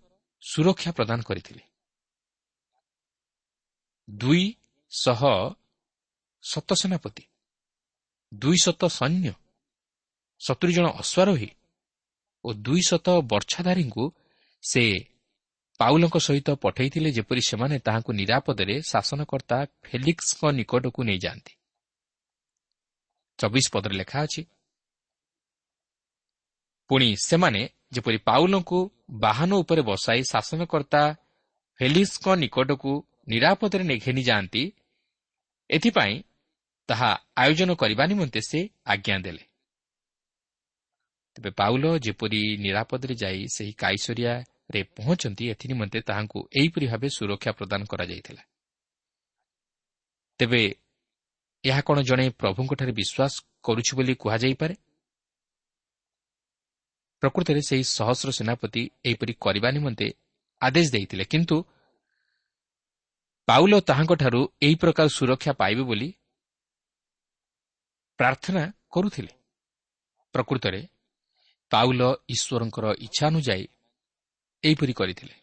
ସୁରକ୍ଷା 0.44 0.92
ପ୍ରଦାନ 0.92 1.20
କରିଥିଲେ। 1.22 1.64
ଦୁଇ 4.10 4.46
ଶହ 4.92 5.22
ଶତ 6.52 6.74
ସେନାପତି 6.74 7.24
ଦୁଇ 8.34 8.58
ଶତ 8.58 8.82
ସୈନ୍ୟ 8.86 9.34
ସତୁରି 10.42 10.74
ଜଣ 10.74 10.86
ଅଶ୍ୱାରୋହୀ 11.02 11.50
ଓ 12.46 12.54
ଦୁଇ 12.54 12.82
ଶତ 12.88 13.08
ବର୍ଷାଧାରୀଙ୍କୁ 13.24 14.04
ସେ 14.64 14.84
ପାଉଲଙ୍କ 15.80 16.16
ସହିତ 16.18 16.50
ପଠାଇଥିଲେ 16.56 17.10
ଯେପରି 17.12 17.42
ସେମାନେ 17.42 17.76
ତାହାଙ୍କୁ 17.80 18.12
ନିରାପଦରେ 18.14 18.76
ଶାସନକର୍ତ୍ତା 18.82 19.58
ଫେଲିକ୍ସଙ୍କ 19.84 20.42
ନିକଟକୁ 20.52 21.02
ନେଇଯାଆନ୍ତି। 21.04 21.54
ଚବିଶ 23.40 23.66
ପଦରେ 23.72 23.96
ଲେଖା 23.96 24.20
ଅଛି 24.24 24.42
ପୁଣି 26.90 27.10
ସେମାନେ 27.26 27.62
ଯେପରି 27.94 28.18
ପାଉଲଙ୍କୁ 28.18 28.80
ବାହନ 29.10 29.52
ଉପରେ 29.56 29.82
ବସାଇ 29.82 30.22
ଶାସନକର୍ତ୍ତା 30.24 31.04
ଫେଲିକ୍ସଙ୍କ 31.80 32.28
ନିକଟକୁ 32.36 32.92
ନିରାପଦରେ 33.28 33.96
ଘେନି 33.98 34.24
ଯାଆନ୍ତି 34.24 34.64
ଏଥିପାଇଁ 35.70 36.16
ତାହା 36.90 37.10
ଆୟୋଜନ 37.38 37.74
କରିବା 37.74 38.04
ନିମନ୍ତେ 38.06 38.42
ସେ 38.42 38.60
ଆଜ୍ଞା 38.86 39.18
ଦେଲେ। 39.20 39.44
ତେବେ 41.36 41.50
ପାଉଲ 41.50 41.86
ଯେପରି 42.00 42.42
ନିରାପଦରେ 42.58 43.16
ଯାଇ 43.16 43.48
ସେହି 43.48 43.74
କାଇସରିଆରେ 43.74 44.82
ପହଞ୍ଚନ୍ତି 44.98 45.44
ଏଥିନିମନ୍ତେ 45.50 46.00
ତାହାଙ୍କୁ 46.02 46.40
ଏହିପରି 46.58 46.86
ଭାବେ 46.88 47.08
ସୁରକ୍ଷା 47.10 47.52
ପ୍ରଦାନ 47.52 47.82
କରାଯାଇଥିଲା। 47.86 48.44
ତେବେ 50.40 50.62
ଏହା 51.64 51.82
କ'ଣ 51.82 51.98
ଜଣେ 52.02 52.30
ପ୍ରଭୁଙ୍କଠାରେ 52.30 52.92
ବିଶ୍ୱାସ 52.92 53.34
କରୁଛି 53.64 53.92
ବୋଲି 53.96 54.14
କୁହାଯାଇପାରେ? 54.16 54.76
ପ୍ରକୃତରେ 57.22 57.62
ସେହି 57.62 57.84
ସହସ୍ର 57.84 58.30
ସେନାପତି 58.32 58.84
ଏହିପରି 59.06 59.34
କରିବା 59.34 59.70
ନିମନ୍ତେ 59.72 60.08
ଆଦେଶ 60.62 60.88
ଦେଇଥିଲେ 60.92 61.24
କିନ୍ତୁ 61.24 61.58
ପାଉଲ 63.48 63.74
ତାହାଙ୍କଠାରୁ 63.80 64.42
ଏହି 64.62 64.76
ପ୍ରକାର 64.76 65.08
ସୁରକ୍ଷା 65.08 65.54
ପାଇବେ 65.54 65.82
ବୋଲି 65.82 66.10
ପ୍ରାର୍ଥନା 68.18 68.74
କରୁଥିଲେ। 68.90 69.34
ପ୍ରକୃତରେ 70.34 70.82
ପାଉଲ 71.72 72.02
ଈଶ୍ୱରଙ୍କର 72.30 72.86
ଇଚ୍ଛା 73.00 73.28
ଅନୁଯାୟୀ 73.28 73.68
ଏହିପରି 74.64 74.94
କରିଥିଲେ। 74.94 75.36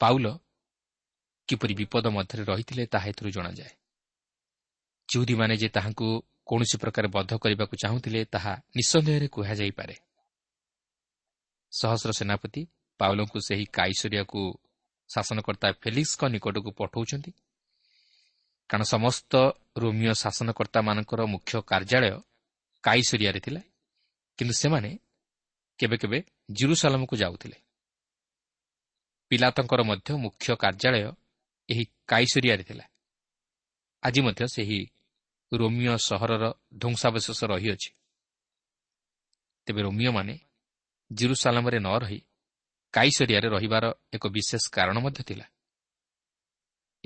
ପାଉଲ 0.00 0.26
କିପରି 1.48 1.74
ବିପଦ 1.74 2.06
ମଧ୍ୟରେ 2.06 2.44
ରହିଥିଲେ 2.44 2.86
ତାହା 2.86 3.06
ଏଥିରୁ 3.08 3.30
ଜଣାଯାଏ। 3.30 3.72
ଚୌଧୀମାନେ 5.08 5.56
ଯେ 5.56 5.68
ତାହାଙ୍କୁ 5.68 6.08
କୌଣସି 6.46 6.76
ପ୍ରକାର 6.78 7.04
ବଦ୍ଧ 7.06 7.32
କରିବାକୁ 7.34 7.74
ଚାହୁଁଥିଲେ 7.76 8.20
ତାହା 8.24 8.52
ନିଃସନ୍ଦେହରେ 8.76 9.28
କୁହାଯାଇପାରେ। 9.28 9.96
ସହସ୍ର 11.72 12.10
ସେନାପତି 12.12 12.62
ପାଉଲଙ୍କୁ 12.98 13.38
ସେହି 13.40 13.66
କାଇସରିଆକୁ 13.72 14.42
ଶାସନକର୍ତ୍ତା 15.10 15.68
ଫେଲିକ୍ସଙ୍କ 15.72 16.24
ନିକଟକୁ 16.24 16.70
ପଠାଉଛନ୍ତି। 16.70 17.32
କାରଣ 18.68 18.84
ସମସ୍ତ 18.84 19.32
ରୋମିଓ 19.78 20.12
ଶାସନକର୍ତ୍ତାମାନଙ୍କର 20.12 21.20
ମୁଖ୍ୟ 21.24 21.62
କାର୍ଯ୍ୟାଳୟ 21.62 22.20
କାଇସରିଆରେ 22.82 23.40
ଥିଲା। 23.40 23.60
କିନ୍ତୁ 24.38 24.54
ସେମାନେ 24.54 24.98
କେବେ 25.78 25.96
କେବେ 25.96 26.18
ଜିରୁସାଲାମକୁ 26.50 27.16
ଯାଉଥିଲେ। 27.16 27.56
ପିଲାତଙ୍କର 29.30 29.82
ମଧ୍ୟ 29.82 30.08
ମୁଖ୍ୟ 30.16 30.56
କାର୍ଯ୍ୟାଳୟ 30.56 31.12
ଏହି 31.70 31.84
କାଇସରିଆରେ 32.08 32.64
ଥିଲା। 32.64 32.84
ଆଜି 34.02 34.20
ମଧ୍ୟ 34.20 34.44
ସେହି 34.54 34.78
ରୋମିଓ 35.52 35.96
ସହରର 35.96 36.44
ଧ୍ୱଂସାବଶେଷ 36.78 37.44
ରହିଅଛି। 37.44 37.90
ତେବେ 39.66 39.82
ରୋମିଓମାନେ 39.82 40.38
ଜିରୁସାଲାମରେ 41.12 41.78
ନ 41.78 41.88
ରହି 41.98 42.20
କାଇସରିଆରେ 42.92 43.48
ରହିବାର 43.48 43.84
ଏକ 44.12 44.24
ବିଶେଷ 44.28 44.64
କାରଣ 44.72 44.96
ମଧ୍ୟ 44.98 45.22
ଥିଲା। 45.22 45.46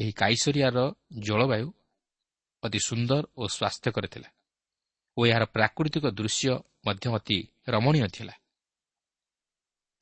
ଏହି 0.00 0.12
କାଇସରିଆର 0.12 0.78
ଜଳବାୟୁ 1.26 1.68
ଅତି 2.62 2.78
ସୁନ୍ଦର 2.88 3.22
ଓ 3.36 3.44
ସ୍ୱାସ୍ଥ୍ୟକର 3.56 4.04
ଥିଲା 4.14 4.28
ଓ 5.16 5.20
ଏହାର 5.26 5.44
ପ୍ରାକୃତିକ 5.56 6.04
ଦୃଶ୍ୟ 6.18 6.52
ମଧ୍ୟ 6.86 7.06
ଅତି 7.18 7.38
ରମଣୀୟ 7.68 8.08
ଥିଲା। 8.16 8.34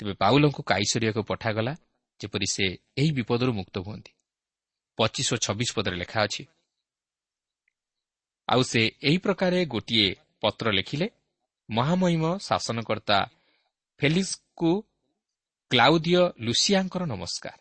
ତେବେ 0.01 0.13
ପାଉଲଙ୍କୁ 0.23 0.61
କାଇସରିଆକୁ 0.63 1.21
ପଠାଗଲା 1.31 1.73
ଯେପରି 2.21 2.47
ସେ 2.55 2.67
ଏହି 3.01 3.11
ବିପଦରୁ 3.19 3.53
ମୁକ୍ତ 3.59 3.77
ହୁଅନ୍ତି। 3.87 4.13
ପଚିଶ 4.99 5.29
ଓ 5.35 5.37
ଛବିଶ 5.45 5.71
ପଦରେ 5.77 5.97
ଲେଖା 6.03 6.19
ଅଛି 6.27 6.43
ଆଉ 8.49 8.63
ସେ 8.71 8.81
ଏହି 9.09 9.19
ପ୍ରକାରେ 9.25 9.59
ଗୋଟିଏ 9.67 10.09
ପତ୍ର 10.43 10.67
ଲେଖିଲେ 10.79 11.07
ମହାମହିମ 11.69 12.25
ଶାସନକର୍ତ୍ତା 12.39 13.19
ଫେଲିକ୍ସକୁ 14.01 14.71
କ୍ଲାଉଦିଓ 15.71 16.23
ଲୁସିଆଙ୍କର 16.47 17.03
ନମସ୍କାର। 17.05 17.59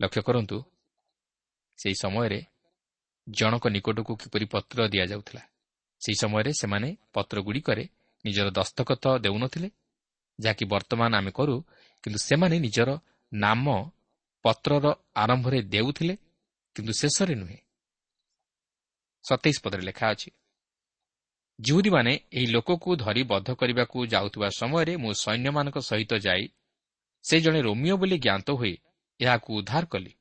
ଲକ୍ଷ୍ୟ 0.00 0.22
କରନ୍ତୁ 0.22 0.56
ସେହି 1.78 1.94
ସମୟରେ 1.94 2.40
ଜଣକ 3.28 3.64
ନିକଟକୁ 3.68 4.12
କିପରି 4.16 4.46
ପତ୍ର 4.46 4.78
ଦିଆଯାଉଥିଲା 4.88 5.42
ସେହି 6.00 6.16
ସମୟରେ 6.22 6.50
ସେମାନେ 6.52 6.88
ପତ୍ରଗୁଡ଼ିକରେ 7.12 7.84
ନିଜର 8.24 8.48
ଦସ୍ତଖତ 8.50 9.04
ଦେଉନଥିଲେ 9.18 9.68
ଯାହାକି 10.38 10.64
ବର୍ତ୍ତମାନ 10.64 11.12
ଆମେ 11.16 11.30
କରୁ 11.30 11.56
କିନ୍ତୁ 12.04 12.18
ସେମାନେ 12.18 12.56
ନିଜର 12.58 12.90
ନାମ 13.32 13.66
ପତ୍ରର 14.44 14.86
ଆରମ୍ଭରେ 15.16 15.58
ଦେଉଥିଲେ 15.62 16.14
କିନ୍ତୁ 16.76 16.92
ଶେଷରେ 16.92 17.34
ନୁହେଁ। 17.34 17.58
ସତେଇଶ 19.24 19.58
ପଦରେ 19.62 19.82
ଲେଖା 19.82 20.06
ଅଛି 20.10 20.30
ଜୁହୁଦୀମାନେ 21.58 22.12
ଏହି 22.32 22.46
ଲୋକକୁ 22.46 22.90
ଧରି 22.96 23.22
ବଦ୍ଧ 23.22 23.48
କରିବାକୁ 23.52 23.96
ଯାଉଥିବା 24.06 24.48
ସମୟରେ 24.48 24.94
ମୁଁ 24.96 25.12
ସୈନ୍ୟମାନଙ୍କ 25.24 25.78
ସହିତ 25.78 26.12
ଯାଇ 26.16 26.44
ସେ 27.24 27.36
ଜଣେ 27.40 27.60
ରୋମିଓ 27.62 27.96
ବୋଲି 27.96 28.16
ଜ୍ଞାତ 28.18 28.48
ହୋଇ 28.50 28.74
ଏହାକୁ 29.20 29.48
ଉଦ୍ଧାର 29.58 29.84
କଲି। 29.84 30.12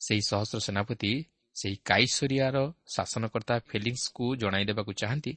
ସେହି 0.00 0.22
ସହସ୍ର 0.28 0.58
ସେନାପତି 0.58 1.12
ସେହି 1.56 1.76
କାଇଶ୍ୱରିଆର 1.84 2.56
ଶାସନକର୍ତ୍ତା 2.94 3.54
ଫିଲିଂସକୁ 3.68 4.24
ଜଣାଇ 4.36 4.64
ଦେବାକୁ 4.64 4.92
ଚାହାନ୍ତି 4.92 5.32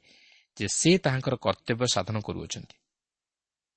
ଯେ 0.58 0.68
ସେ 0.68 0.92
ତାହାଙ୍କର 0.98 1.36
କର୍ତ୍ତବ୍ୟ 1.36 1.88
ସାଧନ 1.96 2.18
କରୁଅଛନ୍ତି। 2.20 2.76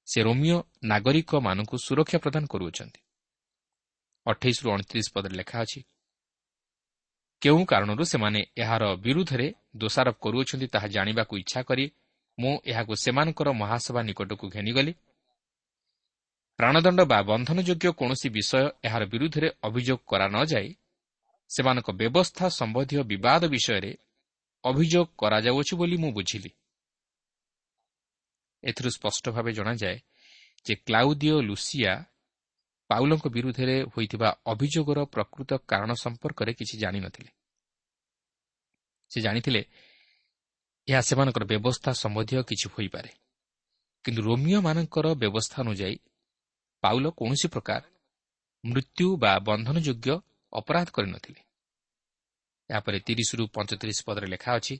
ସେ 0.06 0.18
ରୋମିଓ 0.22 0.58
ନାଗରିକମାନଙ୍କୁ 0.84 1.76
ସୁରକ୍ଷା 1.86 2.18
ପ୍ରଦାନ 2.18 2.44
କରୁଅଛନ୍ତି। 2.46 3.00
ଅଠେଇଶରୁ 4.26 4.68
ଅଣତିରିଶ 4.72 5.08
ପଦରେ 5.14 5.34
ଲେଖା 5.36 5.56
ଅଛି 5.60 5.80
କେଉଁ 7.42 7.62
କାରଣରୁ 7.64 8.04
ସେମାନେ 8.04 8.40
ଏହାର 8.56 8.84
ବିରୁଦ୍ଧରେ 8.96 9.46
ଦୋଷାରୋପ 9.76 10.16
କରୁଅଛନ୍ତି 10.20 10.66
ତାହା 10.66 10.86
ଜାଣିବାକୁ 10.86 11.34
ଇଚ୍ଛା 11.38 11.60
କରି 11.62 11.84
ମୁଁ 12.38 12.54
ଏହାକୁ 12.64 12.92
ସେମାନଙ୍କର 12.96 13.48
ମହାସଭା 13.52 14.00
ନିକଟକୁ 14.02 14.46
ଘେନିଗଲି 14.48 14.92
ପ୍ରାଣଦଣ୍ଡ 16.58 17.00
ବା 17.00 17.18
ବନ୍ଧନଯୋଗ୍ୟ 17.22 17.88
କୌଣସି 17.92 18.28
ବିଷୟ 18.28 18.62
ଏହାର 18.84 19.02
ବିରୁଦ୍ଧରେ 19.04 19.48
ଅଭିଯୋଗ 19.62 20.00
କରା 20.06 20.26
ନ 20.28 20.36
ଯାଇ 20.44 20.68
ସେମାନଙ୍କ 21.50 21.88
ବ୍ୟବସ୍ଥା 21.90 22.46
ସମ୍ବନ୍ଧୀୟ 22.48 23.02
ବିବାଦ 23.02 23.42
ବିଷୟରେ 23.48 23.92
ଅଭିଯୋଗ 24.64 25.06
କରାଯାଉଅଛି 25.18 25.74
ବୋଲି 25.76 25.96
ମୁଁ 25.96 26.10
ବୁଝିଲି। 26.12 26.50
ଏଥିରୁ 28.64 28.90
ସ୍ପଷ୍ଟ 28.90 29.24
ଭାବେ 29.30 29.52
ଜଣାଯାଏ 29.52 29.98
ଯେ 30.66 30.74
କ୍ଲାଉଦିଓ 30.74 31.36
ଲୁସିଆ 31.40 31.92
ପାଉଲଙ୍କ 32.90 33.24
ବିରୁଦ୍ଧରେ 33.28 33.76
ହୋଇଥିବା 33.84 34.28
ଅଭିଯୋଗର 34.46 34.98
ପ୍ରକୃତ 35.04 35.50
କାରଣ 35.70 35.90
ସମ୍ପର୍କରେ 35.94 36.52
କିଛି 36.52 36.74
ଜାଣିନଥିଲେ। 36.78 37.30
ସେ 39.10 39.18
ଜାଣିଥିଲେ 39.20 39.62
ଏହା 40.88 41.00
ସେମାନଙ୍କର 41.00 41.44
ବ୍ୟବସ୍ଥା 41.44 41.90
ସମ୍ବନ୍ଧୀୟ 41.92 42.42
କିଛି 42.42 42.66
ହୋଇପାରେ। 42.74 43.10
କିନ୍ତୁ 44.04 44.20
ରୋମିଓମାନଙ୍କର 44.22 45.06
ବ୍ୟବସ୍ଥା 45.14 45.56
ଅନୁଯାୟୀ 45.62 45.96
ପାଉଲ 46.82 47.06
କୌଣସି 47.10 47.48
ପ୍ରକାର 47.48 47.82
ମୃତ୍ୟୁ 48.64 49.06
ବା 49.16 49.32
ବନ୍ଧନଯୋଗ୍ୟ 49.38 50.14
ଅପରାଧ 50.52 50.88
କରିନଥିଲେ। 50.90 51.40
ଏହାପରେ 52.70 52.98
ତିରିଶରୁ 53.00 53.42
ପଞ୍ଚତିରିଶ 53.54 53.98
ପଦରେ 54.06 54.26
ଲେଖା 54.26 54.50
ଅଛି 54.56 54.74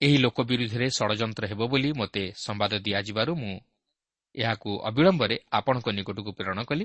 ଏହି 0.00 0.16
ଲୋକ 0.18 0.38
ବିରୁଦ୍ଧରେ 0.42 0.86
ଷଡ଼ଯନ୍ତ୍ର 0.90 1.44
ହେବ 1.46 1.62
ବୋଲି 1.66 1.90
ମୋତେ 1.92 2.24
ସମ୍ବାଦ 2.36 2.72
ଦିଆଯିବାରୁ 2.78 3.32
ମୁଁ 3.34 3.54
ଏହାକୁ 4.34 4.70
ଅବିଳମ୍ବରେ 4.84 5.36
ଆପଣଙ୍କ 5.52 5.86
ନିକଟକୁ 5.88 6.30
ପ୍ରେରଣ 6.32 6.60
କଲି। 6.64 6.84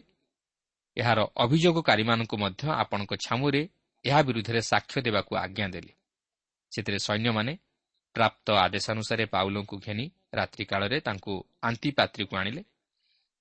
ଏହାର 0.98 1.20
ଅଭିଯୋଗକାରୀମାନଙ୍କୁ 1.36 2.36
ମଧ୍ୟ 2.38 2.64
ଆପଣଙ୍କ 2.74 3.12
ଛାମୁରେ 3.26 3.62
ଏହା 4.06 4.20
ବିରୁଦ୍ଧରେ 4.22 4.62
ସାକ୍ଷ୍ୟ 4.62 5.00
ଦେବାକୁ 5.02 5.32
ଆଜ୍ଞା 5.36 5.68
ଦେଲି। 5.68 5.92
ସେଥିରେ 6.72 7.00
ସୈନ୍ୟମାନେ 7.00 7.54
ପ୍ରାପ୍ତ 8.16 8.48
ଆଦେଶାନୁସାରେ 8.66 9.26
ପାଉଲଙ୍କୁ 9.26 9.76
ଘେନି 9.80 10.06
ରାତ୍ରିକାଳରେ 10.34 10.98
ତାଙ୍କୁ 11.00 11.34
ଆନ୍ତିପାତ୍ରୀକୁ 11.64 12.34
ଆଣିଲେ। 12.38 12.62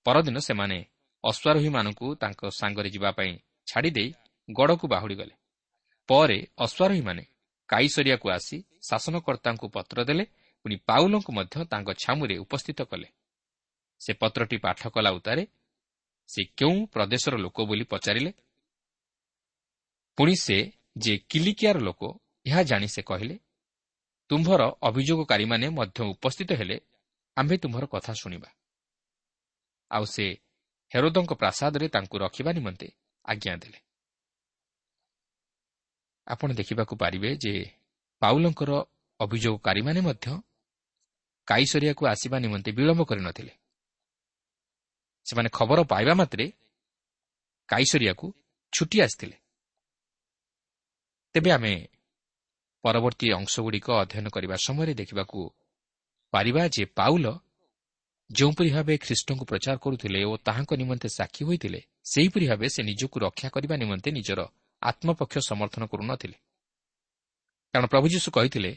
ପରଦିନ 0.06 0.36
ସେମାନେ 0.38 0.78
ଅଶ୍ୱାରୋହୀମାନଙ୍କୁ 1.24 2.06
ତାଙ୍କ 2.14 2.40
ସାଙ୍ଗରେ 2.50 2.88
ଯିବା 2.90 3.10
ପାଇଁ 3.18 3.32
ଛାଡ଼ିଦେଇ 3.68 4.10
ଗଡ଼କୁ 4.48 4.86
ବାହୁଡ଼ି 4.88 5.16
ଗଲେ 5.20 5.34
ପରେ 6.08 6.38
ଅଶ୍ୱାରୋହୀମାନେ 6.64 7.22
କାଇସରିଆକୁ 7.68 8.26
ଆସି 8.30 8.56
ଶାସନକର୍ତ୍ତାଙ୍କୁ 8.88 9.66
ପତ୍ର 9.68 9.98
ଦେଲେ 10.04 10.24
ପୁଣି 10.64 10.76
ପାଉଲଙ୍କୁ 10.88 11.30
ମଧ୍ୟ 11.32 11.56
ତାଙ୍କ 11.64 11.88
ଛାମୁରେ 12.02 12.34
ଉପସ୍ଥିତ 12.38 12.80
କଲେ। 12.82 13.08
ସେ 14.00 14.12
ପତ୍ରଟି 14.12 14.56
ପାଠ 14.56 14.80
କଲା 14.88 15.10
ଉତ୍ତାରେ 15.10 15.42
ସେ 16.28 16.40
କେଉଁ 16.58 16.76
ପ୍ରଦେଶର 16.86 17.34
ଲୋକ 17.36 17.58
ବୋଲି 17.62 17.84
ପଚାରିଲେ? 17.84 18.30
ପୁଣି 20.18 20.34
ସେ 20.36 20.58
ଯେ 20.96 21.14
କିଲିକିଆର 21.30 21.78
ଲୋକ 21.78 22.02
ଏହା 22.46 22.62
ଜାଣି 22.62 22.88
ସେ 22.88 23.02
କହିଲେ 23.02 23.36
ତୁମ୍ଭର 24.30 24.62
ଅଭିଯୋଗକାରୀମାନେ 24.82 25.66
ମଧ୍ୟ 25.68 25.98
ଉପସ୍ଥିତ 26.14 26.50
ହେଲେ 26.52 26.76
ଆମ୍ଭେ 27.36 27.56
ତୁମ୍ଭର 27.56 27.84
କଥା 27.86 28.12
ଶୁଣିବା। 28.12 28.48
ଆଉ 29.90 30.04
ସେ 30.04 30.36
ହେରୋଦଙ୍କ 30.94 31.32
ପ୍ରାସାଦରେ 31.32 31.88
ତାଙ୍କୁ 31.88 32.18
ରଖିବା 32.18 32.52
ନିମନ୍ତେ 32.52 32.88
ଆଜ୍ଞା 33.24 33.56
ଦେଲେ। 33.56 33.78
ଆପଣ 36.26 36.52
ଦେଖିବାକୁ 36.52 36.96
ପାରିବେ 36.96 37.36
ଯେ 37.36 37.70
ପାଉଲଙ୍କର 38.20 38.70
ଅଭିଯୋଗକାରୀମାନେ 39.20 40.00
ମଧ୍ୟ 40.00 40.42
କାଇସରିଆକୁ 41.46 42.06
ଆସିବା 42.06 42.38
ନିମନ୍ତେ 42.38 42.72
ବିଳମ୍ବ 42.72 43.02
କରିନଥିଲେ। 43.04 43.52
ସେମାନେ 45.24 45.48
ଖବର 45.52 45.82
ପାଇବା 45.82 46.14
ମାତ୍ରେ 46.14 46.52
କାଇସରିଆକୁ 47.68 48.34
ଛୁଟି 48.72 49.00
ଆସିଥିଲେ। 49.00 49.36
ତେବେ 51.32 51.50
ଆମେ 51.50 51.88
ପରବର୍ତ୍ତୀ 52.82 53.26
ଅଂଶଗୁଡ଼ିକ 53.32 53.90
ଅଧ୍ୟୟନ 53.90 54.28
କରିବା 54.28 54.56
ସମୟରେ 54.56 54.94
ଦେଖିବାକୁ 54.94 55.50
ପାରିବା 56.30 56.68
ଯେ 56.68 56.84
ପାଉଲ 56.84 57.26
ଯେଉଁପରି 58.30 58.70
ଭାବେ 58.70 58.98
ଖ୍ରୀଷ୍ଟଙ୍କୁ 58.98 59.44
ପ୍ରଚାର 59.44 59.76
କରୁଥିଲେ 59.76 60.24
ଓ 60.24 60.36
ତାହାଙ୍କ 60.36 60.72
ନିମନ୍ତେ 60.74 61.08
ସାକ୍ଷୀ 61.08 61.44
ହୋଇଥିଲେ 61.44 61.80
ସେହିପରି 62.04 62.46
ଭାବେ 62.48 62.66
ସେ 62.68 62.82
ନିଜକୁ 62.82 63.16
ରକ୍ଷା 63.20 63.48
କରିବା 63.48 63.76
ନିମନ୍ତେ 63.76 64.10
ନିଜର 64.10 64.40
ଆତ୍ମପକ୍ଷ 64.82 65.34
ସମର୍ଥନ 65.38 65.86
କରୁନଥିଲେ। 65.86 66.36
କାରଣ 67.72 67.86
ପ୍ରଭୁ 67.86 68.06
ଯୀଶୁ 68.08 68.30
କହିଥିଲେ 68.30 68.72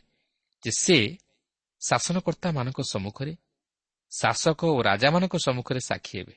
ଯେ 0.63 0.71
ସେ 0.71 0.97
ଶାସନକର୍ତ୍ତାମାନଙ୍କ 1.81 2.79
ସମ୍ମୁଖରେ 2.81 3.33
ଶାସକ 4.11 4.59
ଓ 4.65 4.81
ରାଜାମାନଙ୍କ 4.81 5.35
ସମ୍ମୁଖରେ 5.37 5.79
ସାକ୍ଷୀ 5.79 6.13
ହେବେ। 6.19 6.35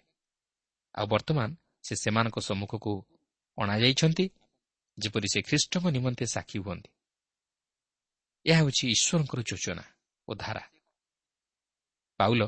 ଆଉ 0.95 1.07
ବର୍ତ୍ତମାନ 1.07 1.49
ସେ 1.83 1.95
ସେମାନଙ୍କ 1.97 2.39
ସମ୍ମୁଖକୁ 2.39 2.93
ଅଣାଯାଇଛନ୍ତି 3.59 4.25
ଯେପରି 4.99 5.29
ସେ 5.33 5.41
ଖ୍ରୀଷ୍ଟଙ୍କ 5.43 5.85
ନିମନ୍ତେ 5.91 6.25
ସାକ୍ଷୀ 6.27 6.59
ହୁଅନ୍ତି। 6.59 6.91
ଏହା 8.47 8.59
ହେଉଛି 8.59 8.85
ଈଶ୍ୱରଙ୍କର 8.89 9.41
ଯୋଜନା 9.43 9.85
ଓ 10.29 10.35
ଧାରା। 10.35 10.65
ପାଉଲ 12.21 12.43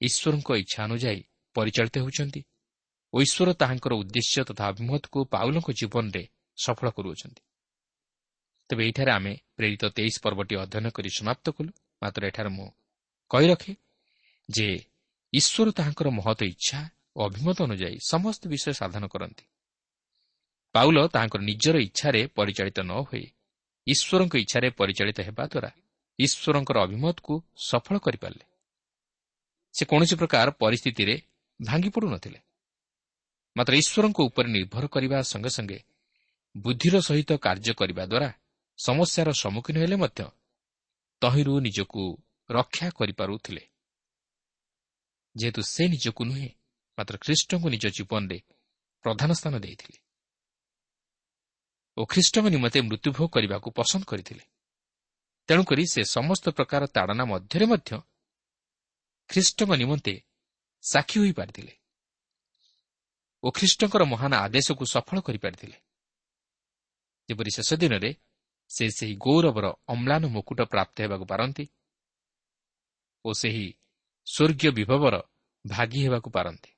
ଈଶ୍ୱରଙ୍କ 0.00 0.50
ଇଚ୍ଛା 0.62 0.80
ଅନୁଯାୟୀ 0.84 1.20
ପରିଚାଳିତ 1.56 1.96
ହେଉଛନ୍ତି। 1.98 2.40
ଓ 3.12 3.16
ଈଶ୍ୱର 3.20 3.48
ତାହାଙ୍କର 3.52 3.92
ଉଦ୍ଦେଶ୍ୟ 3.94 4.44
ତଥା 4.48 4.64
ଅଭିମତକୁ 4.70 5.18
ପାଉଲଙ୍କ 5.34 5.68
ଜୀବନରେ 5.80 6.22
ସଫଳ 6.58 6.88
କରୁଅଛନ୍ତି। 6.96 7.42
ତେବେ 8.70 8.82
ଏହିଠାରେ 8.84 9.10
ଆମେ 9.18 9.32
ପ୍ରେରିତ 9.56 9.82
ତେଇଶ 9.96 10.14
ପର୍ବଟି 10.24 10.54
ଅଧ୍ୟୟନ 10.62 10.86
କରି 10.96 11.10
ସମାପ୍ତ 11.18 11.46
କଲୁ। 11.56 11.70
ମାତ୍ର 12.02 12.22
ଏଠାରେ 12.30 12.48
ମୁଁ 12.48 12.68
କହି 13.30 13.46
ରଖେ 13.52 13.72
ଯେ 14.48 14.68
ଈଶ୍ୱର 15.32 15.68
ତାହାଙ୍କର 15.78 16.08
ମହତ 16.18 16.40
ଇଚ୍ଛା 16.52 16.78
ଓ 17.16 17.18
ଅଭିମତ 17.28 17.58
ଅନୁଯାୟୀ 17.62 17.96
ସମସ୍ତ 18.12 18.42
ବିଷୟ 18.52 18.72
ସାଧନ 18.80 19.04
କରନ୍ତି। 19.06 19.44
ପାଉଲ 20.74 20.98
ତାହାଙ୍କର 21.14 21.40
ନିଜର 21.40 21.76
ଇଚ୍ଛାରେ 21.88 22.20
ପରିଚାଳିତ 22.38 22.78
ନ 22.80 22.92
ହୋଇ 23.08 23.24
ଈଶ୍ୱରଙ୍କ 23.86 24.34
ଇଚ୍ଛାରେ 24.44 24.68
ପରିଚାଳିତ 24.70 25.18
ହେବା 25.20 25.44
ଦ୍ୱାରା 25.52 25.70
ଈଶ୍ୱରଙ୍କର 26.18 26.76
ଅଭିମତକୁ 26.86 27.34
ସଫଳ 27.68 27.96
କରିପାରିଲେ। 27.98 28.44
ସେ 29.74 29.82
କୌଣସି 29.90 30.14
ପ୍ରକାର 30.20 30.46
ପରିସ୍ଥିତିରେ 30.62 31.14
ଭାଙ୍ଗି 31.60 31.90
ପଡ଼ୁନଥିଲେ। 31.94 32.38
ମାତ୍ର 33.56 33.72
ଈଶ୍ୱରଙ୍କ 33.82 34.18
ଉପରେ 34.28 34.48
ନିର୍ଭର 34.56 34.84
କରିବା 34.94 35.18
ସଙ୍ଗେ 35.22 35.50
ସଙ୍ଗେ 35.56 35.78
ବୁଦ୍ଧିର 36.54 36.96
ସହିତ 37.00 37.30
କାର୍ଯ୍ୟ 37.44 37.72
କରିବା 37.80 38.04
ଦ୍ୱାରା 38.10 38.28
ସମସ୍ୟାର 38.78 39.28
ସମ୍ମୁଖୀନ 39.42 39.76
ହେଲେ 39.82 39.96
ମଧ୍ୟ 39.96 40.20
ତହିଁରୁ 41.22 41.54
ନିଜକୁ 41.60 42.02
ରକ୍ଷା 42.50 42.88
କରିପାରୁଥିଲେ। 42.98 43.62
ଯେହେତୁ 45.36 45.60
ସେ 45.74 45.82
ନିଜକୁ 45.88 46.22
ନୁହେଁ 46.24 46.50
ମାତ୍ର 46.98 47.14
ଖ୍ରୀଷ୍ଟଙ୍କୁ 47.24 47.68
ନିଜ 47.74 47.84
ଜୀବନରେ 47.96 48.38
ପ୍ରଧାନ 49.04 49.30
ସ୍ଥାନ 49.32 49.54
ଦେଇଥିଲେ 49.64 49.98
ଓ 51.96 52.00
ଖ୍ରୀଷ୍ଟଙ୍କ 52.12 52.46
ନିମନ୍ତେ 52.54 52.78
ମୃତ୍ୟୁଭୋଗ 52.88 53.28
କରିବାକୁ 53.34 53.68
ପସନ୍ଦ 53.78 54.04
କରିଥିଲେ। 54.10 54.44
ତେଣୁକରି 55.48 55.84
ସେ 55.92 56.00
ସମସ୍ତ 56.16 56.44
ପ୍ରକାର 56.56 56.82
ତାଡ଼ନା 56.86 57.24
ମଧ୍ୟରେ 57.24 57.66
ମଧ୍ୟ 57.66 57.90
ଖ୍ରୀଷ୍ଟଙ୍କ 59.30 59.70
ନିମନ୍ତେ 59.82 60.14
ସାକ୍ଷୀ 60.84 61.16
ହୋଇପାରିଥିଲେ 61.20 61.72
ଓ 63.42 63.48
ଖ୍ରୀଷ୍ଟଙ୍କର 63.50 64.02
ମହାନ 64.12 64.32
ଆଦେଶକୁ 64.44 64.84
ସଫଳ 64.94 65.18
କରିପାରିଥିଲେ। 65.26 65.76
ଯେପରି 67.28 67.50
ଶେଷ 67.56 67.70
ଦିନରେ 67.82 68.10
ସେ 68.70 68.84
ସେହି 68.90 69.14
ଗୌରବର 69.16 69.66
ଅମ୍ଳାନ 69.88 70.22
ମୁକୁଟ 70.26 70.60
ପ୍ରାପ୍ତ 70.72 70.96
ହେବାକୁ 71.04 71.24
ପାରନ୍ତି 71.32 71.64
ଓ 73.24 73.30
ସେହି 73.40 73.66
ସ୍ୱର୍ଗୀୟ 74.26 74.70
ବିଭବର 74.78 75.14
ଭାଗି 75.64 76.00
ହେବାକୁ 76.04 76.28
ପାରନ୍ତି। 76.30 76.70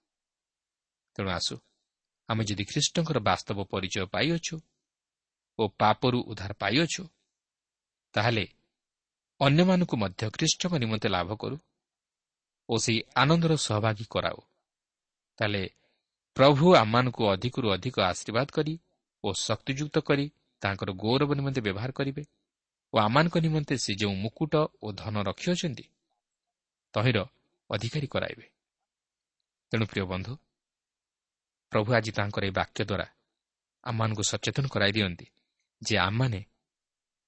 ତେଣୁ 1.17 1.31
ଆସୁ 1.31 1.55
ଆମେ 2.29 2.43
ଯଦି 2.45 2.65
ଖ୍ରୀଷ୍ଟଙ୍କର 2.71 3.19
ବାସ୍ତବ 3.29 3.59
ପରିଚୟ 3.73 4.07
ପାଇଅଛୁ 4.15 4.57
ଓ 5.59 5.63
ପାପରୁ 5.81 6.19
ଉଦ୍ଧାର 6.31 6.53
ପାଇଅଛୁ 6.63 7.03
ତାହେଲେ 8.15 8.45
ଅନ୍ୟମାନଙ୍କୁ 9.41 9.95
ମଧ୍ୟ 9.97 10.23
ଖ୍ରୀଷ୍ଟଙ୍କ 10.37 10.73
ନିମନ୍ତେ 10.83 11.09
ଲାଭ 11.09 11.31
କରୁ 11.43 11.57
ଓ 12.71 12.75
ସେହି 12.85 13.01
ଆନନ୍ଦର 13.17 13.53
ସହଭାଗୀ 13.67 14.07
କରାଉ। 14.11 14.39
ତାହେଲେ 15.39 15.63
ପ୍ରଭୁ 16.37 16.67
ଆମମାନଙ୍କୁ 16.75 17.23
ଅଧିକରୁ 17.35 17.67
ଅଧିକ 17.77 17.97
ଆଶୀର୍ବାଦ 18.11 18.49
କରି 18.57 18.75
ଓ 19.25 19.29
ଶକ୍ତିଯୁକ୍ତ 19.47 19.97
କରି 20.09 20.27
ତାଙ୍କର 20.63 20.91
ଗୌରବ 21.03 21.31
ନିମନ୍ତେ 21.39 21.61
ବ୍ୟବହାର 21.67 21.91
କରିବେ 21.99 22.23
ଓ 22.93 22.97
ଆମମାନଙ୍କ 23.07 23.37
ନିମନ୍ତେ 23.47 23.75
ସେ 23.85 23.93
ଯେଉଁ 24.01 24.15
ମୁକୁଟ 24.25 24.55
ଓ 24.83 24.87
ଧନ 24.93 25.15
ରଖିଅଛନ୍ତି 25.29 25.85
ତହିଁର 26.95 27.19
ଅଧିକାରୀ 27.71 28.09
କରାଇବେ। 28.15 28.47
ତେଣୁ 29.73 29.85
ପ୍ରିୟ 29.87 30.05
ବନ୍ଧୁ 30.13 30.33
ପ୍ରଭୁ 31.73 31.89
ଆଜି 31.95 32.11
ତାଙ୍କର 32.13 32.43
ଏହି 32.45 32.55
ବାକ୍ୟ 32.61 32.81
ଦ୍ୱାରା 32.85 33.07
ଆମମାନଙ୍କୁ 33.85 34.23
ସଚେତନ 34.23 34.65
କରାଇ 34.75 34.93
ଦିଅନ୍ତି 34.97 35.27
ଯେ 35.83 35.95
ଆମମାନେ 35.99 36.41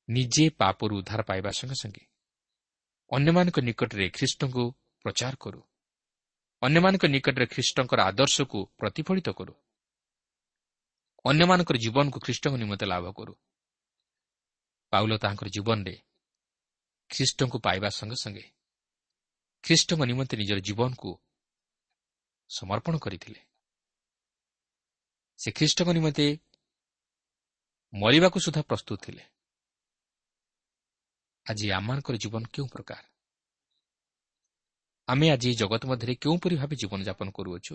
ନିଜେ 0.08 0.44
ପାପରୁ 0.60 0.92
ଉଦ୍ଧାର 1.00 1.20
ପାଇବା 1.22 1.50
ସଙ୍ଗେ 1.58 1.76
ସଙ୍ଗେ 1.82 2.04
ଅନ୍ୟମାନଙ୍କ 3.10 3.56
ନିକଟରେ 3.68 4.06
ଖ୍ରୀଷ୍ଟଙ୍କୁ 4.16 4.64
ପ୍ରଚାର 5.04 5.34
କରୁ। 5.40 5.60
ଅନ୍ୟମାନଙ୍କ 6.62 7.04
ନିକଟରେ 7.04 7.46
ଖ୍ରୀଷ୍ଟଙ୍କର 7.46 8.00
ଆଦର୍ଶକୁ 8.02 8.58
ପ୍ରତିଫଳିତ 8.78 9.28
କରୁ। 9.30 9.54
ଅନ୍ୟମାନଙ୍କର 11.24 11.76
ଜୀବନକୁ 11.76 12.18
ଖ୍ରୀଷ୍ଟଙ୍କ 12.20 12.54
ନିମନ୍ତେ 12.56 12.86
ଲାଭ 12.86 13.12
କରୁ। 13.12 13.34
ପାଉଲ 14.92 15.12
ତାଙ୍କର 15.18 15.48
ଜୀବନରେ 15.48 15.94
ଖ୍ରୀଷ୍ଟଙ୍କୁ 17.10 17.58
ପାଇବା 17.58 17.88
ସଙ୍ଗେ 17.88 18.16
ସଙ୍ଗେ 18.16 18.44
ଖ୍ରୀଷ୍ଟଙ୍କ 19.64 20.00
ନିମନ୍ତେ 20.04 20.36
ନିଜର 20.36 20.58
ଜୀବନକୁ 20.58 21.10
ସମର୍ପଣ 22.50 22.94
କରିଥିଲେ। 22.98 23.40
ସେ 25.38 25.50
ଖ୍ରୀଷ୍ଟଙ୍କ 25.52 25.88
ନିମନ୍ତେ 25.92 26.26
ମରିବାକୁ 27.94 28.38
ସୁଦ୍ଧା 28.40 28.62
ପ୍ରସ୍ତୁତ 28.62 28.98
ଥିଲେ। 29.04 29.24
ଆଜି 31.46 31.66
ଆମମାନଙ୍କର 31.70 32.16
ଜୀବନ 32.16 32.42
କେଉଁ 32.52 32.68
ପ୍ରକାର? 32.68 33.11
ଆମେ 35.08 35.26
ଆଜି 35.30 35.54
ଜଗତ 35.54 35.82
ମଧ୍ୟରେ 35.86 36.14
କେଉଁପରି 36.14 36.54
ଭାବେ 36.56 36.74
ଜୀବନଯାପନ 36.76 37.28
କରୁଅଛୁ? 37.30 37.74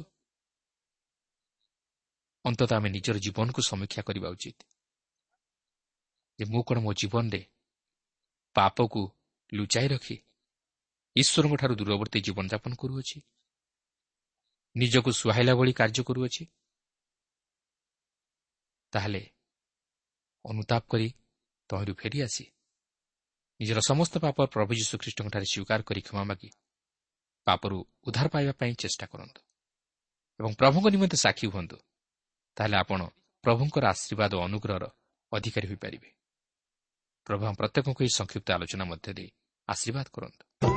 ଅନ୍ତତଃ 2.46 2.76
ଆମେ 2.76 2.90
ନିଜର 2.90 3.18
ଜୀବନକୁ 3.20 3.62
ସମୀକ୍ଷା 3.62 4.02
କରିବା 4.02 4.28
ଉଚିତ। 4.30 4.60
ଯେ 6.40 6.46
ମୁଁ 6.46 6.62
କ'ଣ 6.63 6.78
ମୋ 6.80 6.92
ଜୀବନରେ 6.94 7.42
ପାପକୁ 8.56 9.02
ଲୁଚାଇ 9.54 9.88
ରଖି 9.88 10.18
ଈଶ୍ୱରଙ୍କଠାରୁ 11.16 11.74
ଦୂରବର୍ତ୍ତୀ 11.76 12.20
ଜୀବନଯାପନ 12.22 12.72
କରୁଅଛି? 12.76 13.18
ନିଜକୁ 14.76 15.10
ସୁହାଇଲା 15.12 15.54
ଭଳି 15.56 15.74
କାର୍ଯ୍ୟ 15.74 16.04
କରୁଅଛି? 16.04 16.44
ତାହେଲେ 18.94 19.24
ଅନୁତାପ 20.46 20.84
କରି 20.88 21.08
ତହିଁରୁ 21.70 21.94
ଫେରିଆସି 21.94 22.46
ନିଜର 23.60 23.80
ସମସ୍ତ 23.90 24.13
ପାପ 24.26 24.38
ପ୍ରଭୁ 24.54 24.72
ଯୀଶୁଖ୍ରୀଷ୍ଟଙ୍କଠାରେ 24.80 25.46
ସ୍ୱୀକାର 25.46 25.80
କରି 25.84 26.02
କ୍ଷମା 26.02 26.24
ମାଗି 26.24 26.50
ପାପରୁ 27.47 27.77
ଉଦ୍ଧାର 28.07 28.27
ପାଇବା 28.27 28.53
ପାଇଁ 28.60 28.73
ଚେଷ୍ଟା 28.73 29.05
କରନ୍ତୁ। 29.05 29.41
ଏବଂ 30.39 30.51
ପ୍ରଭୁଙ୍କ 30.53 30.88
ନିମନ୍ତେ 30.88 31.17
ସାକ୍ଷୀ 31.17 31.47
ହୁଅନ୍ତୁ। 31.47 31.77
ତାହେଲେ 32.57 32.77
ଆପଣ 32.77 32.99
ପ୍ରଭୁଙ୍କର 33.43 33.83
ଆଶୀର୍ବାଦ 33.88 34.31
ଓ 34.36 34.41
ଅନୁଗ୍ରହର 34.47 34.86
ଅଧିକାରୀ 35.31 35.67
ହୋଇପାରିବେ। 35.67 36.10
ପ୍ରଭୁ 37.27 37.43
ପ୍ରତ୍ୟେକଙ୍କୁ 37.60 38.01
ଏହି 38.03 38.13
ସଂକ୍ଷିପ୍ତ 38.19 38.47
ଆଲୋଚନା 38.51 38.86
ମଧ୍ୟ 38.86 39.10
ଦେଇ 39.13 39.29
ଆଶୀର୍ବାଦ 39.67 40.07
କରନ୍ତୁ। 40.13 40.77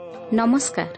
ନମସ୍କାର 0.33 0.89